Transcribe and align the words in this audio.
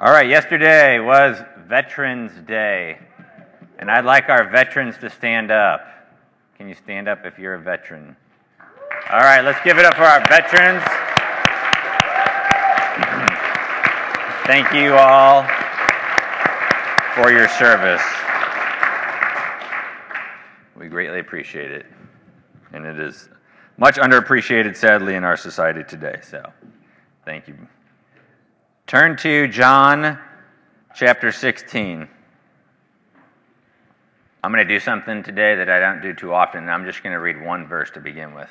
All 0.00 0.12
right, 0.12 0.28
yesterday 0.28 1.00
was 1.00 1.42
Veterans 1.66 2.30
Day, 2.46 3.00
and 3.80 3.90
I'd 3.90 4.04
like 4.04 4.28
our 4.28 4.48
veterans 4.48 4.96
to 4.98 5.10
stand 5.10 5.50
up. 5.50 5.80
Can 6.56 6.68
you 6.68 6.76
stand 6.76 7.08
up 7.08 7.26
if 7.26 7.36
you're 7.36 7.54
a 7.54 7.60
veteran? 7.60 8.14
All 9.10 9.18
right, 9.18 9.40
let's 9.40 9.58
give 9.64 9.76
it 9.76 9.84
up 9.84 9.96
for 9.96 10.04
our 10.04 10.20
veterans. 10.28 10.84
Thank 14.46 14.72
you 14.72 14.94
all 14.94 15.42
for 17.16 17.32
your 17.32 17.48
service. 17.48 18.04
We 20.76 20.86
greatly 20.86 21.18
appreciate 21.18 21.72
it, 21.72 21.86
and 22.72 22.86
it 22.86 23.00
is 23.00 23.28
much 23.78 23.96
underappreciated, 23.96 24.76
sadly, 24.76 25.16
in 25.16 25.24
our 25.24 25.36
society 25.36 25.82
today. 25.82 26.20
So, 26.22 26.52
thank 27.24 27.48
you. 27.48 27.56
Turn 28.88 29.18
to 29.18 29.46
John 29.48 30.18
chapter 30.94 31.30
16. 31.30 32.08
I'm 34.42 34.50
going 34.50 34.66
to 34.66 34.74
do 34.74 34.80
something 34.80 35.22
today 35.22 35.56
that 35.56 35.68
I 35.68 35.78
don't 35.78 36.00
do 36.00 36.14
too 36.14 36.32
often, 36.32 36.70
I'm 36.70 36.86
just 36.86 37.02
going 37.02 37.12
to 37.12 37.20
read 37.20 37.38
one 37.38 37.66
verse 37.66 37.90
to 37.90 38.00
begin 38.00 38.34
with. 38.34 38.48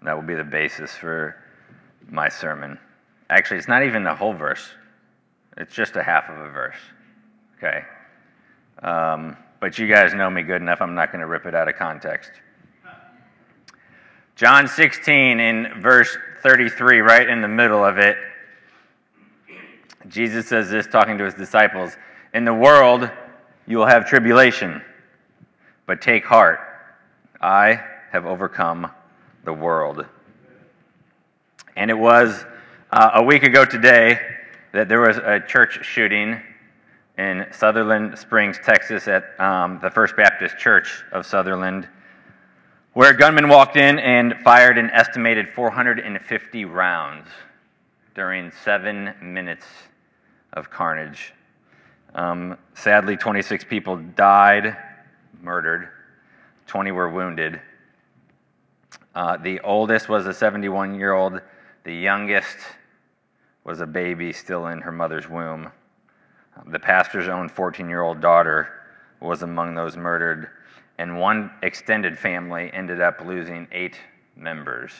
That 0.00 0.16
will 0.16 0.26
be 0.26 0.36
the 0.36 0.42
basis 0.42 0.92
for 0.92 1.36
my 2.08 2.30
sermon. 2.30 2.78
Actually, 3.28 3.58
it's 3.58 3.68
not 3.68 3.82
even 3.82 4.04
the 4.04 4.14
whole 4.14 4.32
verse, 4.32 4.70
it's 5.58 5.74
just 5.74 5.96
a 5.96 6.02
half 6.02 6.30
of 6.30 6.38
a 6.38 6.48
verse. 6.48 6.80
Okay? 7.58 7.82
Um, 8.82 9.36
but 9.60 9.78
you 9.78 9.86
guys 9.86 10.14
know 10.14 10.30
me 10.30 10.44
good 10.44 10.62
enough, 10.62 10.80
I'm 10.80 10.94
not 10.94 11.12
going 11.12 11.20
to 11.20 11.26
rip 11.26 11.44
it 11.44 11.54
out 11.54 11.68
of 11.68 11.74
context. 11.76 12.30
John 14.34 14.66
16, 14.66 15.40
in 15.40 15.82
verse 15.82 16.16
33, 16.42 17.00
right 17.00 17.28
in 17.28 17.42
the 17.42 17.48
middle 17.48 17.84
of 17.84 17.98
it, 17.98 18.16
Jesus 20.08 20.48
says 20.48 20.70
this 20.70 20.86
talking 20.86 21.18
to 21.18 21.24
his 21.24 21.34
disciples 21.34 21.96
In 22.32 22.44
the 22.44 22.54
world, 22.54 23.10
you 23.66 23.78
will 23.78 23.86
have 23.86 24.06
tribulation, 24.06 24.82
but 25.86 26.00
take 26.00 26.24
heart. 26.24 26.60
I 27.40 27.80
have 28.10 28.26
overcome 28.26 28.90
the 29.44 29.52
world. 29.52 30.06
And 31.76 31.90
it 31.90 31.98
was 31.98 32.44
uh, 32.90 33.10
a 33.14 33.22
week 33.22 33.42
ago 33.42 33.64
today 33.64 34.18
that 34.72 34.88
there 34.88 35.00
was 35.00 35.18
a 35.18 35.40
church 35.40 35.84
shooting 35.84 36.40
in 37.18 37.46
Sutherland 37.52 38.18
Springs, 38.18 38.58
Texas, 38.64 39.06
at 39.06 39.38
um, 39.38 39.78
the 39.82 39.90
First 39.90 40.16
Baptist 40.16 40.56
Church 40.58 41.04
of 41.12 41.26
Sutherland, 41.26 41.86
where 42.94 43.10
a 43.10 43.16
gunman 43.16 43.48
walked 43.48 43.76
in 43.76 43.98
and 43.98 44.34
fired 44.42 44.78
an 44.78 44.90
estimated 44.90 45.48
450 45.48 46.64
rounds 46.64 47.28
during 48.14 48.50
seven 48.64 49.14
minutes 49.22 49.66
of 50.52 50.70
carnage. 50.70 51.32
Um, 52.14 52.58
sadly, 52.74 53.16
26 53.16 53.64
people 53.64 53.96
died, 53.96 54.76
murdered, 55.40 55.88
20 56.66 56.92
were 56.92 57.08
wounded. 57.08 57.60
Uh, 59.14 59.36
the 59.36 59.60
oldest 59.60 60.08
was 60.08 60.26
a 60.26 60.34
71 60.34 60.94
year 60.94 61.12
old, 61.12 61.40
the 61.84 61.94
youngest 61.94 62.56
was 63.64 63.80
a 63.80 63.86
baby 63.86 64.32
still 64.32 64.68
in 64.68 64.80
her 64.80 64.92
mother's 64.92 65.28
womb. 65.28 65.70
The 66.66 66.78
pastor's 66.78 67.28
own 67.28 67.48
14 67.48 67.88
year 67.88 68.02
old 68.02 68.20
daughter 68.20 68.68
was 69.20 69.42
among 69.42 69.74
those 69.74 69.96
murdered, 69.96 70.50
and 70.98 71.18
one 71.18 71.50
extended 71.62 72.18
family 72.18 72.70
ended 72.72 73.00
up 73.00 73.20
losing 73.24 73.66
eight 73.72 73.96
members 74.36 74.92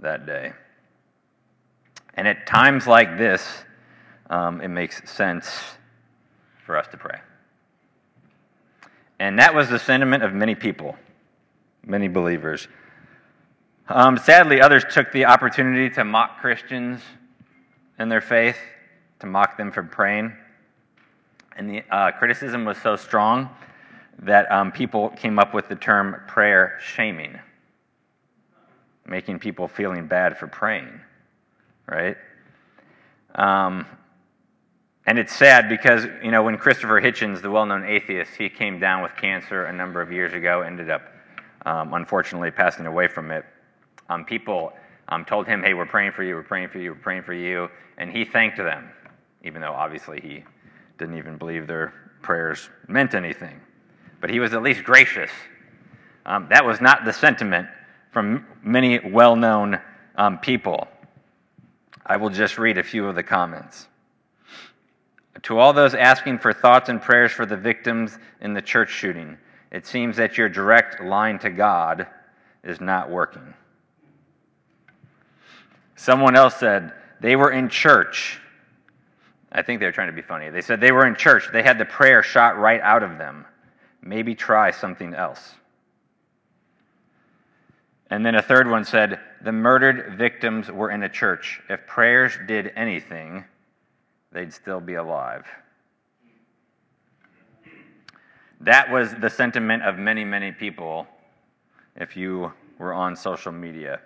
that 0.00 0.26
day. 0.26 0.52
And 2.14 2.26
at 2.26 2.46
times 2.46 2.86
like 2.86 3.18
this, 3.18 3.64
um, 4.30 4.60
it 4.60 4.68
makes 4.68 5.08
sense 5.10 5.60
for 6.64 6.76
us 6.76 6.86
to 6.88 6.96
pray. 6.96 7.18
And 9.18 9.38
that 9.38 9.54
was 9.54 9.68
the 9.68 9.78
sentiment 9.78 10.22
of 10.22 10.34
many 10.34 10.54
people, 10.54 10.96
many 11.84 12.08
believers. 12.08 12.68
Um, 13.88 14.18
sadly, 14.18 14.60
others 14.60 14.84
took 14.90 15.12
the 15.12 15.26
opportunity 15.26 15.88
to 15.94 16.04
mock 16.04 16.40
Christians 16.40 17.00
in 17.98 18.08
their 18.08 18.20
faith, 18.20 18.58
to 19.20 19.26
mock 19.26 19.56
them 19.56 19.70
for 19.70 19.82
praying. 19.82 20.32
And 21.56 21.70
the 21.70 21.82
uh, 21.90 22.10
criticism 22.12 22.64
was 22.64 22.76
so 22.78 22.96
strong 22.96 23.48
that 24.18 24.50
um, 24.50 24.72
people 24.72 25.10
came 25.10 25.38
up 25.38 25.54
with 25.54 25.68
the 25.68 25.76
term 25.76 26.16
prayer 26.26 26.78
shaming, 26.80 27.38
making 29.06 29.38
people 29.38 29.68
feeling 29.68 30.06
bad 30.06 30.36
for 30.36 30.46
praying, 30.46 31.00
right? 31.86 32.16
Um, 33.34 33.86
and 35.06 35.18
it's 35.18 35.34
sad 35.34 35.68
because, 35.68 36.04
you 36.22 36.32
know, 36.32 36.42
when 36.42 36.58
Christopher 36.58 37.00
Hitchens, 37.00 37.40
the 37.40 37.50
well 37.50 37.64
known 37.64 37.84
atheist, 37.84 38.32
he 38.36 38.48
came 38.48 38.80
down 38.80 39.02
with 39.02 39.12
cancer 39.16 39.66
a 39.66 39.72
number 39.72 40.02
of 40.02 40.10
years 40.10 40.32
ago, 40.32 40.62
ended 40.62 40.90
up 40.90 41.02
um, 41.64 41.94
unfortunately 41.94 42.50
passing 42.50 42.86
away 42.86 43.06
from 43.06 43.30
it. 43.30 43.44
Um, 44.08 44.24
people 44.24 44.72
um, 45.08 45.24
told 45.24 45.46
him, 45.46 45.62
hey, 45.62 45.74
we're 45.74 45.86
praying 45.86 46.12
for 46.12 46.24
you, 46.24 46.34
we're 46.34 46.42
praying 46.42 46.68
for 46.68 46.78
you, 46.78 46.90
we're 46.90 46.96
praying 46.98 47.22
for 47.22 47.34
you. 47.34 47.68
And 47.98 48.10
he 48.10 48.24
thanked 48.24 48.56
them, 48.56 48.90
even 49.44 49.60
though 49.60 49.72
obviously 49.72 50.20
he 50.20 50.44
didn't 50.98 51.16
even 51.18 51.36
believe 51.36 51.66
their 51.68 51.92
prayers 52.22 52.68
meant 52.88 53.14
anything. 53.14 53.60
But 54.20 54.30
he 54.30 54.40
was 54.40 54.54
at 54.54 54.62
least 54.62 54.82
gracious. 54.82 55.30
Um, 56.24 56.48
that 56.50 56.64
was 56.64 56.80
not 56.80 57.04
the 57.04 57.12
sentiment 57.12 57.68
from 58.10 58.44
many 58.62 58.98
well 58.98 59.36
known 59.36 59.80
um, 60.16 60.38
people. 60.38 60.88
I 62.04 62.16
will 62.16 62.30
just 62.30 62.58
read 62.58 62.78
a 62.78 62.82
few 62.82 63.06
of 63.06 63.14
the 63.14 63.22
comments. 63.22 63.86
To 65.42 65.58
all 65.58 65.72
those 65.72 65.94
asking 65.94 66.38
for 66.38 66.52
thoughts 66.52 66.88
and 66.88 67.00
prayers 67.00 67.32
for 67.32 67.46
the 67.46 67.56
victims 67.56 68.18
in 68.40 68.54
the 68.54 68.62
church 68.62 68.90
shooting, 68.90 69.36
it 69.70 69.86
seems 69.86 70.16
that 70.16 70.38
your 70.38 70.48
direct 70.48 71.02
line 71.02 71.38
to 71.40 71.50
God 71.50 72.06
is 72.64 72.80
not 72.80 73.10
working. 73.10 73.54
Someone 75.96 76.36
else 76.36 76.56
said 76.56 76.92
they 77.20 77.36
were 77.36 77.52
in 77.52 77.68
church. 77.68 78.40
I 79.52 79.62
think 79.62 79.80
they 79.80 79.86
were 79.86 79.92
trying 79.92 80.08
to 80.08 80.12
be 80.12 80.22
funny. 80.22 80.50
They 80.50 80.60
said 80.60 80.80
they 80.80 80.92
were 80.92 81.06
in 81.06 81.14
church. 81.14 81.48
They 81.52 81.62
had 81.62 81.78
the 81.78 81.84
prayer 81.84 82.22
shot 82.22 82.58
right 82.58 82.80
out 82.80 83.02
of 83.02 83.18
them. 83.18 83.46
Maybe 84.02 84.34
try 84.34 84.70
something 84.70 85.14
else. 85.14 85.54
And 88.10 88.24
then 88.24 88.36
a 88.36 88.42
third 88.42 88.70
one 88.70 88.84
said 88.84 89.18
the 89.42 89.52
murdered 89.52 90.16
victims 90.16 90.70
were 90.70 90.90
in 90.90 91.02
a 91.02 91.08
church. 91.08 91.60
If 91.68 91.86
prayers 91.86 92.38
did 92.46 92.72
anything, 92.76 93.44
they'd 94.36 94.52
still 94.52 94.80
be 94.80 94.94
alive. 94.94 95.46
That 98.60 98.92
was 98.92 99.14
the 99.14 99.30
sentiment 99.30 99.82
of 99.82 99.98
many, 99.98 100.24
many 100.24 100.52
people 100.52 101.06
if 101.96 102.18
you 102.18 102.52
were 102.78 102.92
on 102.92 103.16
social 103.16 103.50
media. 103.50 104.00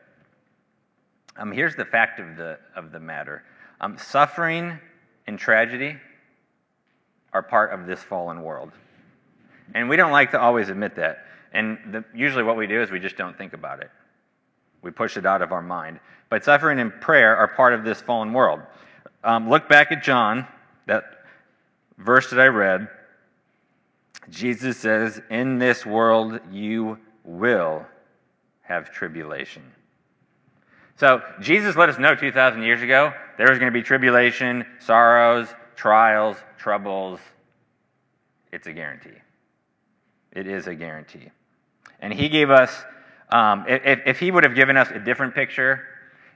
Um, 1.36 1.50
here's 1.50 1.74
the 1.74 1.84
fact 1.84 2.20
of 2.20 2.36
the, 2.36 2.60
of 2.76 2.92
the 2.92 3.00
matter 3.00 3.42
um, 3.80 3.98
suffering 3.98 4.78
and 5.26 5.36
tragedy 5.36 5.96
are 7.32 7.42
part 7.42 7.72
of 7.72 7.86
this 7.86 8.00
fallen 8.00 8.42
world. 8.42 8.70
And 9.74 9.88
we 9.88 9.96
don't 9.96 10.12
like 10.12 10.30
to 10.30 10.40
always 10.40 10.68
admit 10.68 10.94
that. 10.94 11.26
And 11.52 11.78
the, 11.90 12.04
usually 12.14 12.44
what 12.44 12.56
we 12.56 12.68
do 12.68 12.80
is 12.80 12.92
we 12.92 13.00
just 13.00 13.16
don't 13.16 13.36
think 13.36 13.52
about 13.52 13.80
it. 13.80 13.90
We 14.82 14.92
push 14.92 15.16
it 15.16 15.26
out 15.26 15.42
of 15.42 15.50
our 15.50 15.62
mind. 15.62 15.98
But 16.28 16.44
suffering 16.44 16.78
and 16.78 16.92
prayer 17.00 17.36
are 17.36 17.48
part 17.48 17.72
of 17.72 17.84
this 17.84 18.00
fallen 18.00 18.32
world. 18.32 18.60
Um, 19.22 19.50
look 19.50 19.68
back 19.68 19.92
at 19.92 20.02
John, 20.02 20.46
that 20.86 21.04
verse 21.98 22.30
that 22.30 22.40
I 22.40 22.46
read. 22.46 22.88
Jesus 24.30 24.78
says, 24.78 25.20
In 25.30 25.58
this 25.58 25.84
world 25.84 26.40
you 26.50 26.98
will 27.24 27.84
have 28.62 28.92
tribulation. 28.92 29.62
So 30.96 31.22
Jesus 31.40 31.76
let 31.76 31.88
us 31.88 31.98
know 31.98 32.14
2,000 32.14 32.62
years 32.62 32.82
ago 32.82 33.12
there 33.36 33.48
was 33.48 33.58
going 33.58 33.72
to 33.72 33.78
be 33.78 33.82
tribulation, 33.82 34.64
sorrows, 34.80 35.48
trials, 35.76 36.36
troubles. 36.58 37.20
It's 38.52 38.66
a 38.66 38.72
guarantee. 38.72 39.18
It 40.32 40.46
is 40.46 40.66
a 40.66 40.74
guarantee. 40.74 41.30
And 42.00 42.12
he 42.12 42.28
gave 42.28 42.50
us, 42.50 42.84
um, 43.30 43.64
if, 43.68 44.00
if 44.06 44.18
he 44.18 44.30
would 44.30 44.44
have 44.44 44.54
given 44.54 44.76
us 44.76 44.90
a 44.90 44.98
different 44.98 45.34
picture, 45.34 45.82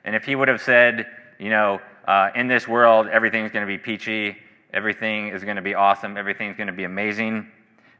and 0.04 0.14
if 0.14 0.24
he 0.24 0.34
would 0.34 0.48
have 0.48 0.60
said, 0.60 1.06
you 1.38 1.50
know, 1.50 1.80
uh, 2.06 2.30
in 2.34 2.48
this 2.48 2.68
world, 2.68 3.06
everything's 3.08 3.50
going 3.50 3.66
to 3.66 3.72
be 3.72 3.78
peachy, 3.78 4.36
everything 4.72 5.28
is 5.28 5.42
going 5.44 5.56
to 5.56 5.62
be 5.62 5.74
awesome, 5.74 6.16
everything's 6.16 6.56
going 6.56 6.66
to 6.66 6.72
be 6.72 6.84
amazing, 6.84 7.46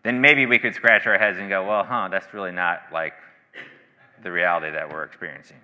then 0.03 0.21
maybe 0.21 0.45
we 0.47 0.59
could 0.59 0.75
scratch 0.75 1.07
our 1.07 1.19
heads 1.19 1.39
and 1.39 1.49
go, 1.49 1.67
well, 1.67 1.85
huh, 1.85 2.09
that's 2.11 2.33
really 2.35 2.53
not 2.53 2.83
like 2.93 3.15
the 4.23 4.31
reality 4.31 4.71
that 4.71 4.91
we're 4.91 5.05
experiencing. 5.05 5.57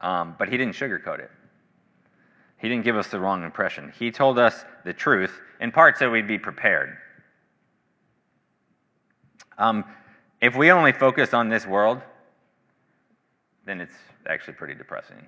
Um, 0.00 0.34
but 0.38 0.48
he 0.48 0.56
didn't 0.56 0.74
sugarcoat 0.74 1.18
it. 1.18 1.30
He 2.58 2.68
didn't 2.68 2.84
give 2.84 2.96
us 2.96 3.08
the 3.08 3.20
wrong 3.20 3.44
impression. 3.44 3.92
He 3.98 4.10
told 4.10 4.38
us 4.38 4.64
the 4.84 4.92
truth, 4.92 5.40
in 5.60 5.70
part 5.70 5.98
so 5.98 6.10
we'd 6.10 6.26
be 6.26 6.38
prepared. 6.38 6.96
Um, 9.58 9.84
if 10.40 10.56
we 10.56 10.70
only 10.70 10.92
focus 10.92 11.34
on 11.34 11.48
this 11.48 11.66
world, 11.66 12.00
then 13.66 13.80
it's 13.80 13.94
actually 14.26 14.54
pretty 14.54 14.74
depressing 14.74 15.26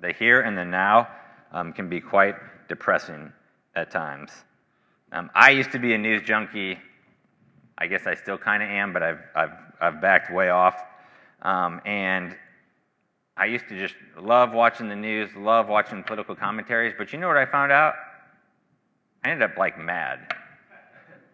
the 0.00 0.12
here 0.12 0.40
and 0.40 0.56
the 0.56 0.64
now, 0.64 1.08
um, 1.52 1.72
can 1.72 1.88
be 1.88 2.00
quite 2.00 2.34
depressing 2.68 3.32
at 3.74 3.90
times. 3.90 4.30
Um, 5.12 5.30
I 5.34 5.50
used 5.50 5.70
to 5.72 5.78
be 5.78 5.94
a 5.94 5.98
news 5.98 6.22
junkie. 6.22 6.78
I 7.78 7.86
guess 7.86 8.06
I 8.06 8.14
still 8.14 8.38
kind 8.38 8.62
of 8.62 8.68
am, 8.68 8.92
but 8.92 9.02
I've, 9.02 9.20
I've, 9.34 9.50
I've 9.80 10.00
backed 10.00 10.32
way 10.32 10.50
off. 10.50 10.76
Um, 11.42 11.80
and 11.84 12.36
I 13.36 13.46
used 13.46 13.68
to 13.68 13.78
just 13.78 13.94
love 14.20 14.52
watching 14.52 14.88
the 14.88 14.96
news, 14.96 15.30
love 15.36 15.68
watching 15.68 16.02
political 16.04 16.34
commentaries. 16.34 16.94
But 16.96 17.12
you 17.12 17.18
know 17.18 17.28
what 17.28 17.36
I 17.36 17.46
found 17.46 17.72
out? 17.72 17.94
I 19.24 19.30
ended 19.30 19.50
up 19.50 19.56
like 19.56 19.78
mad 19.78 20.34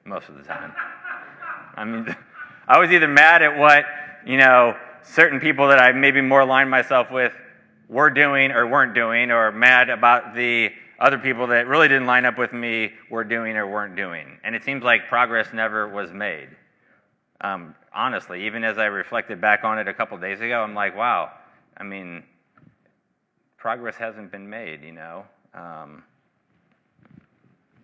most 0.05 0.29
of 0.29 0.37
the 0.37 0.43
time. 0.43 0.73
I 1.77 1.85
mean, 1.85 2.17
I 2.69 2.79
was 2.79 2.91
either 2.91 3.09
mad 3.09 3.43
at 3.43 3.57
what, 3.57 3.85
you 4.25 4.37
know, 4.37 4.77
certain 5.03 5.41
people 5.41 5.69
that 5.69 5.79
I 5.79 5.93
maybe 5.93 6.21
more 6.21 6.41
aligned 6.41 6.71
myself 6.71 7.11
with 7.11 7.33
were 7.91 8.09
doing 8.09 8.53
or 8.53 8.67
weren't 8.67 8.95
doing, 8.95 9.31
or 9.33 9.51
mad 9.51 9.91
about 9.91 10.35
the 10.35 10.71
other 11.01 11.19
people 11.19 11.49
that 11.49 11.67
really 11.67 11.89
didn't 11.89 12.07
line 12.07 12.25
up 12.25 12.39
with 12.39 12.53
me 12.53 12.93
were 13.11 13.25
doing 13.25 13.57
or 13.57 13.67
weren't 13.67 13.97
doing. 13.97 14.39
And 14.45 14.55
it 14.55 14.63
seems 14.63 14.85
like 14.85 15.09
progress 15.09 15.49
never 15.53 15.89
was 15.89 16.13
made. 16.13 16.49
Um, 17.41 17.75
honestly, 17.93 18.47
even 18.47 18.63
as 18.63 18.79
I 18.79 18.85
reflected 18.85 19.41
back 19.41 19.65
on 19.65 19.79
it 19.79 19.89
a 19.89 19.95
couple 19.95 20.17
days 20.19 20.41
ago, 20.41 20.63
I'm 20.63 20.75
like, 20.75 20.97
wow, 20.97 21.33
I 21.77 21.83
mean, 21.83 22.23
progress 23.57 23.97
hasn't 23.97 24.31
been 24.31 24.49
made, 24.49 24.83
you 24.83 24.93
know, 24.93 25.25
um, 25.55 26.05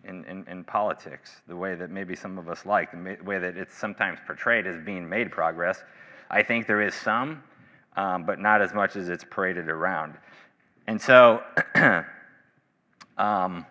in, 0.05 0.25
in, 0.27 0.47
in, 0.47 0.63
politics, 0.63 1.41
the 1.49 1.57
way 1.57 1.75
that 1.75 1.91
maybe 1.91 2.15
some 2.15 2.39
of 2.39 2.49
us 2.49 2.65
like, 2.65 2.93
the 2.93 3.17
way 3.25 3.39
that 3.39 3.57
it's 3.57 3.77
sometimes 3.77 4.21
portrayed 4.25 4.67
as 4.67 4.81
being 4.85 5.09
made 5.09 5.33
progress. 5.33 5.83
I 6.31 6.43
think 6.43 6.67
there 6.67 6.83
is 6.83 6.95
some, 6.95 7.43
um, 7.97 8.25
but 8.25 8.39
not 8.39 8.63
as 8.63 8.75
much 8.75 8.97
as 8.97 9.09
it's 9.09 9.25
paraded 9.25 9.69
around. 9.69 10.15
And 10.87 11.01
so, 11.01 11.43
um, 13.19 13.65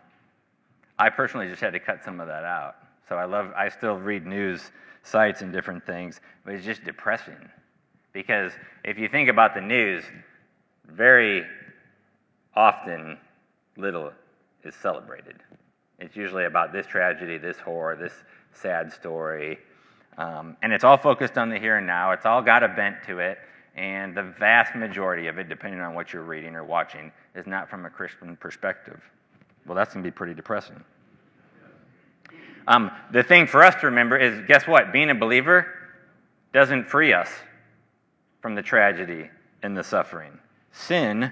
I 0.97 1.09
personally 1.09 1.47
just 1.47 1.61
had 1.61 1.73
to 1.73 1.79
cut 1.79 2.03
some 2.03 2.19
of 2.19 2.27
that 2.27 2.43
out. 2.43 2.75
So 3.07 3.15
I 3.15 3.25
love, 3.25 3.51
I 3.55 3.69
still 3.69 3.97
read 3.97 4.25
news 4.25 4.71
sites 5.03 5.41
and 5.41 5.53
different 5.53 5.85
things, 5.85 6.19
but 6.43 6.53
it's 6.55 6.65
just 6.65 6.83
depressing. 6.83 7.49
Because 8.13 8.53
if 8.83 8.97
you 8.97 9.07
think 9.07 9.29
about 9.29 9.53
the 9.53 9.61
news, 9.61 10.03
very 10.87 11.43
often 12.55 13.17
little 13.77 14.11
is 14.63 14.73
celebrated. 14.75 15.35
It's 15.99 16.15
usually 16.15 16.45
about 16.45 16.73
this 16.73 16.87
tragedy, 16.87 17.37
this 17.37 17.57
horror, 17.57 17.95
this 17.95 18.13
sad 18.53 18.91
story. 18.91 19.59
Um, 20.17 20.55
and 20.61 20.73
it's 20.73 20.83
all 20.83 20.97
focused 20.97 21.37
on 21.37 21.49
the 21.49 21.59
here 21.59 21.77
and 21.77 21.87
now. 21.87 22.11
It's 22.11 22.25
all 22.25 22.41
got 22.41 22.63
a 22.63 22.69
bent 22.69 22.97
to 23.07 23.19
it. 23.19 23.37
And 23.75 24.15
the 24.15 24.23
vast 24.23 24.75
majority 24.75 25.27
of 25.27 25.37
it, 25.37 25.49
depending 25.49 25.81
on 25.81 25.93
what 25.93 26.13
you're 26.13 26.23
reading 26.23 26.55
or 26.55 26.63
watching, 26.63 27.11
is 27.35 27.45
not 27.45 27.69
from 27.69 27.85
a 27.85 27.89
Christian 27.89 28.37
perspective. 28.37 29.01
Well, 29.65 29.75
that's 29.75 29.93
going 29.93 30.03
to 30.03 30.07
be 30.07 30.15
pretty 30.15 30.33
depressing. 30.33 30.81
Um, 32.67 32.91
the 33.11 33.21
thing 33.21 33.47
for 33.47 33.63
us 33.63 33.75
to 33.81 33.87
remember 33.87 34.17
is 34.17 34.45
guess 34.47 34.65
what? 34.65 34.91
Being 34.91 35.09
a 35.09 35.15
believer 35.15 35.67
doesn't 36.53 36.89
free 36.89 37.13
us 37.13 37.29
from 38.41 38.55
the 38.55 38.61
tragedy 38.61 39.29
and 39.61 39.75
the 39.75 39.83
suffering. 39.83 40.39
Sin 40.71 41.31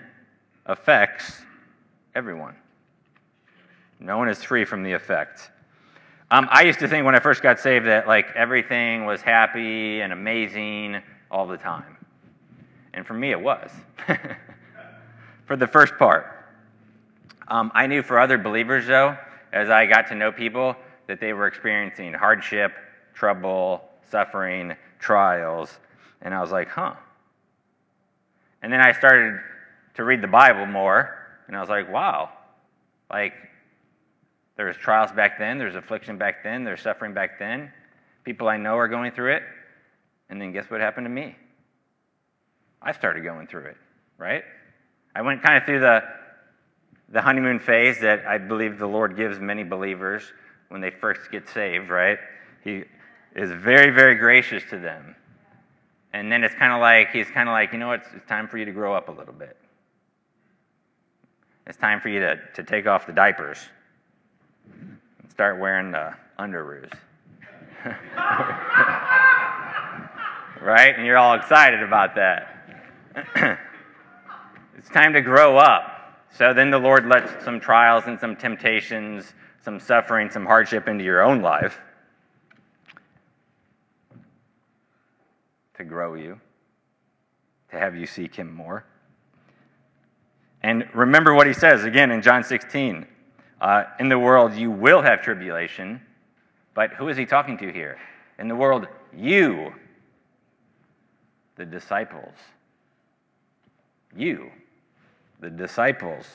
affects 0.65 1.41
everyone. 2.13 2.55
No 3.99 4.17
one 4.17 4.27
is 4.27 4.43
free 4.43 4.65
from 4.65 4.83
the 4.83 4.91
effect. 4.91 5.49
Um, 6.29 6.47
I 6.51 6.63
used 6.63 6.79
to 6.79 6.87
think 6.87 7.05
when 7.05 7.15
I 7.15 7.19
first 7.19 7.41
got 7.41 7.59
saved 7.59 7.85
that 7.85 8.07
like 8.07 8.27
everything 8.35 9.05
was 9.05 9.21
happy 9.21 10.01
and 10.01 10.11
amazing 10.11 11.01
all 11.31 11.47
the 11.47 11.57
time. 11.57 11.97
And 12.93 13.05
for 13.05 13.13
me, 13.13 13.31
it 13.31 13.41
was. 13.41 13.71
for 15.45 15.55
the 15.55 15.67
first 15.67 15.97
part. 15.97 16.25
Um, 17.47 17.71
I 17.73 17.87
knew 17.87 18.03
for 18.03 18.19
other 18.19 18.37
believers, 18.37 18.87
though, 18.87 19.17
as 19.51 19.69
I 19.69 19.85
got 19.85 20.07
to 20.07 20.15
know 20.15 20.31
people, 20.31 20.75
that 21.07 21.19
they 21.19 21.33
were 21.33 21.47
experiencing 21.47 22.13
hardship, 22.13 22.73
trouble, 23.13 23.83
suffering, 24.09 24.75
trials. 24.99 25.77
And 26.21 26.33
I 26.33 26.41
was 26.41 26.51
like, 26.51 26.69
huh. 26.69 26.93
And 28.61 28.71
then 28.71 28.79
I 28.79 28.93
started 28.93 29.41
to 29.95 30.03
read 30.03 30.21
the 30.21 30.27
Bible 30.27 30.65
more, 30.65 31.15
and 31.47 31.55
I 31.55 31.59
was 31.59 31.69
like, 31.69 31.91
wow. 31.91 32.29
Like, 33.11 33.33
there 34.55 34.67
was 34.67 34.77
trials 34.77 35.11
back 35.11 35.37
then, 35.37 35.57
there's 35.57 35.75
affliction 35.75 36.17
back 36.17 36.43
then, 36.43 36.63
there's 36.63 36.81
suffering 36.81 37.13
back 37.13 37.39
then. 37.39 37.71
People 38.23 38.47
I 38.47 38.57
know 38.57 38.77
are 38.77 38.87
going 38.87 39.11
through 39.11 39.33
it. 39.33 39.43
And 40.29 40.41
then 40.41 40.53
guess 40.53 40.69
what 40.69 40.79
happened 40.79 41.05
to 41.05 41.09
me? 41.09 41.35
I 42.83 42.91
started 42.91 43.23
going 43.23 43.47
through 43.47 43.65
it, 43.65 43.77
right? 44.17 44.43
I 45.15 45.21
went 45.21 45.41
kind 45.41 45.57
of 45.57 45.65
through 45.65 45.79
the, 45.79 46.03
the 47.09 47.21
honeymoon 47.21 47.59
phase 47.59 47.99
that 48.01 48.25
I 48.25 48.37
believe 48.37 48.77
the 48.77 48.87
Lord 48.87 49.15
gives 49.15 49.39
many 49.39 49.63
believers 49.63 50.23
when 50.69 50.81
they 50.81 50.91
first 50.91 51.31
get 51.31 51.47
saved, 51.49 51.89
right? 51.89 52.17
He 52.63 52.83
is 53.35 53.51
very, 53.51 53.91
very 53.91 54.15
gracious 54.15 54.63
to 54.69 54.77
them. 54.77 55.15
And 56.13 56.31
then 56.31 56.43
it's 56.43 56.55
kind 56.55 56.73
of 56.73 56.81
like, 56.81 57.11
he's 57.11 57.29
kind 57.29 57.49
of 57.49 57.53
like, 57.53 57.73
you 57.73 57.79
know 57.79 57.87
what, 57.87 58.01
it's, 58.01 58.09
it's 58.15 58.27
time 58.27 58.47
for 58.47 58.57
you 58.57 58.65
to 58.65 58.71
grow 58.71 58.93
up 58.93 59.09
a 59.09 59.11
little 59.11 59.33
bit. 59.33 59.57
It's 61.65 61.77
time 61.77 62.01
for 62.01 62.09
you 62.09 62.19
to, 62.19 62.39
to 62.55 62.63
take 62.63 62.85
off 62.87 63.07
the 63.07 63.13
diapers 63.13 63.57
and 64.71 65.31
start 65.31 65.59
wearing 65.59 65.91
the 65.91 66.13
underoos. 66.37 66.91
right? 70.61 70.93
And 70.95 71.05
you're 71.05 71.17
all 71.17 71.35
excited 71.35 71.81
about 71.81 72.15
that. 72.15 72.52
it's 74.77 74.89
time 74.89 75.13
to 75.13 75.21
grow 75.21 75.57
up. 75.57 75.89
So 76.35 76.53
then 76.53 76.71
the 76.71 76.79
Lord 76.79 77.05
lets 77.05 77.43
some 77.45 77.59
trials 77.59 78.05
and 78.07 78.19
some 78.19 78.35
temptations 78.35 79.33
some 79.63 79.79
suffering, 79.79 80.29
some 80.29 80.45
hardship 80.45 80.87
into 80.87 81.03
your 81.03 81.21
own 81.21 81.41
life 81.41 81.79
to 85.75 85.83
grow 85.83 86.15
you, 86.15 86.39
to 87.71 87.79
have 87.79 87.95
you 87.95 88.05
seek 88.05 88.35
Him 88.35 88.53
more. 88.53 88.85
And 90.61 90.87
remember 90.93 91.33
what 91.33 91.47
He 91.47 91.53
says 91.53 91.85
again 91.85 92.11
in 92.11 92.21
John 92.21 92.43
16 92.43 93.07
uh, 93.61 93.83
In 93.99 94.09
the 94.09 94.19
world 94.19 94.53
you 94.53 94.69
will 94.69 95.01
have 95.01 95.21
tribulation, 95.21 96.01
but 96.73 96.91
who 96.93 97.07
is 97.07 97.15
He 97.15 97.25
talking 97.25 97.57
to 97.59 97.71
here? 97.71 97.97
In 98.37 98.47
the 98.49 98.55
world, 98.55 98.87
you, 99.15 99.73
the 101.55 101.65
disciples, 101.65 102.35
you, 104.15 104.51
the 105.39 105.49
disciples 105.49 106.25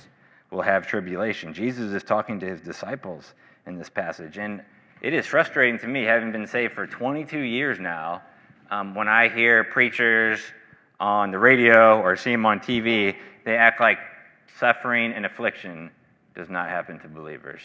will 0.51 0.63
have 0.63 0.87
tribulation. 0.87 1.53
Jesus 1.53 1.93
is 1.93 2.03
talking 2.03 2.41
to 2.41 2.47
his 2.47 2.61
disciples 2.61 3.35
in 3.67 3.77
this 3.77 3.89
passage. 3.89 4.39
And 4.39 4.63
it 5.01 5.15
is 5.15 5.27
frustrating 5.27 5.79
to 5.81 5.87
me, 5.87 6.05
having 6.05 6.33
been 6.33 6.47
saved 6.47 6.75
for 6.75 6.87
22 6.87 7.39
years 7.39 7.79
now, 7.79 8.23
um, 8.71 8.95
when 8.95 9.09
I 9.09 9.29
hear 9.29 9.65
preachers 9.65 10.41
on 11.01 11.31
the 11.31 11.39
radio 11.39 12.01
or 12.01 12.17
see 12.17 12.33
them 12.33 12.45
on 12.45 12.61
TV, 12.61 13.17
they 13.45 13.57
act 13.57 13.81
like 13.81 13.99
suffering 14.59 15.13
and 15.13 15.25
affliction 15.25 15.91
does 16.35 16.51
not 16.51 16.69
happen 16.69 16.99
to 17.01 17.09
believers. 17.09 17.61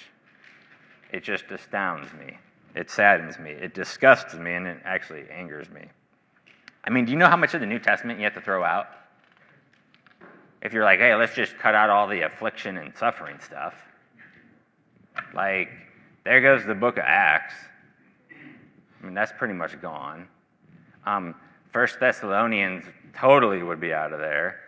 It 1.11 1.23
just 1.23 1.45
astounds 1.51 2.11
me. 2.13 2.38
It 2.75 2.89
saddens 2.89 3.38
me. 3.38 3.51
It 3.51 3.73
disgusts 3.73 4.33
me, 4.33 4.53
and 4.53 4.65
it 4.65 4.77
actually 4.83 5.25
angers 5.29 5.69
me. 5.69 5.85
I 6.83 6.89
mean, 6.89 7.05
do 7.05 7.11
you 7.11 7.17
know 7.17 7.27
how 7.27 7.38
much 7.38 7.53
of 7.53 7.59
the 7.59 7.67
New 7.67 7.79
Testament 7.79 8.19
you 8.19 8.25
have 8.25 8.33
to 8.33 8.41
throw 8.41 8.63
out? 8.63 8.88
If 10.63 10.72
you're 10.72 10.86
like, 10.86 11.00
hey, 11.00 11.13
let's 11.13 11.36
just 11.36 11.58
cut 11.60 11.75
out 11.75 11.89
all 11.89 12.08
the 12.08 12.22
affliction 12.22 12.77
and 12.77 12.96
suffering 12.96 13.38
stuff, 13.39 13.75
like, 15.36 15.70
there 16.24 16.41
goes 16.41 16.65
the 16.65 16.74
book 16.74 16.98
of 16.98 17.03
Acts. 17.05 17.53
I 18.32 19.05
mean, 19.05 19.13
that's 19.13 19.34
pretty 19.38 19.53
much 19.53 19.79
gone. 19.82 20.27
Um, 21.05 21.36
First 21.72 22.00
Thessalonians 22.00 22.86
totally 23.13 23.62
would 23.62 23.82
be 23.82 23.93
out 23.93 24.13
of 24.13 24.20
there. 24.20 24.62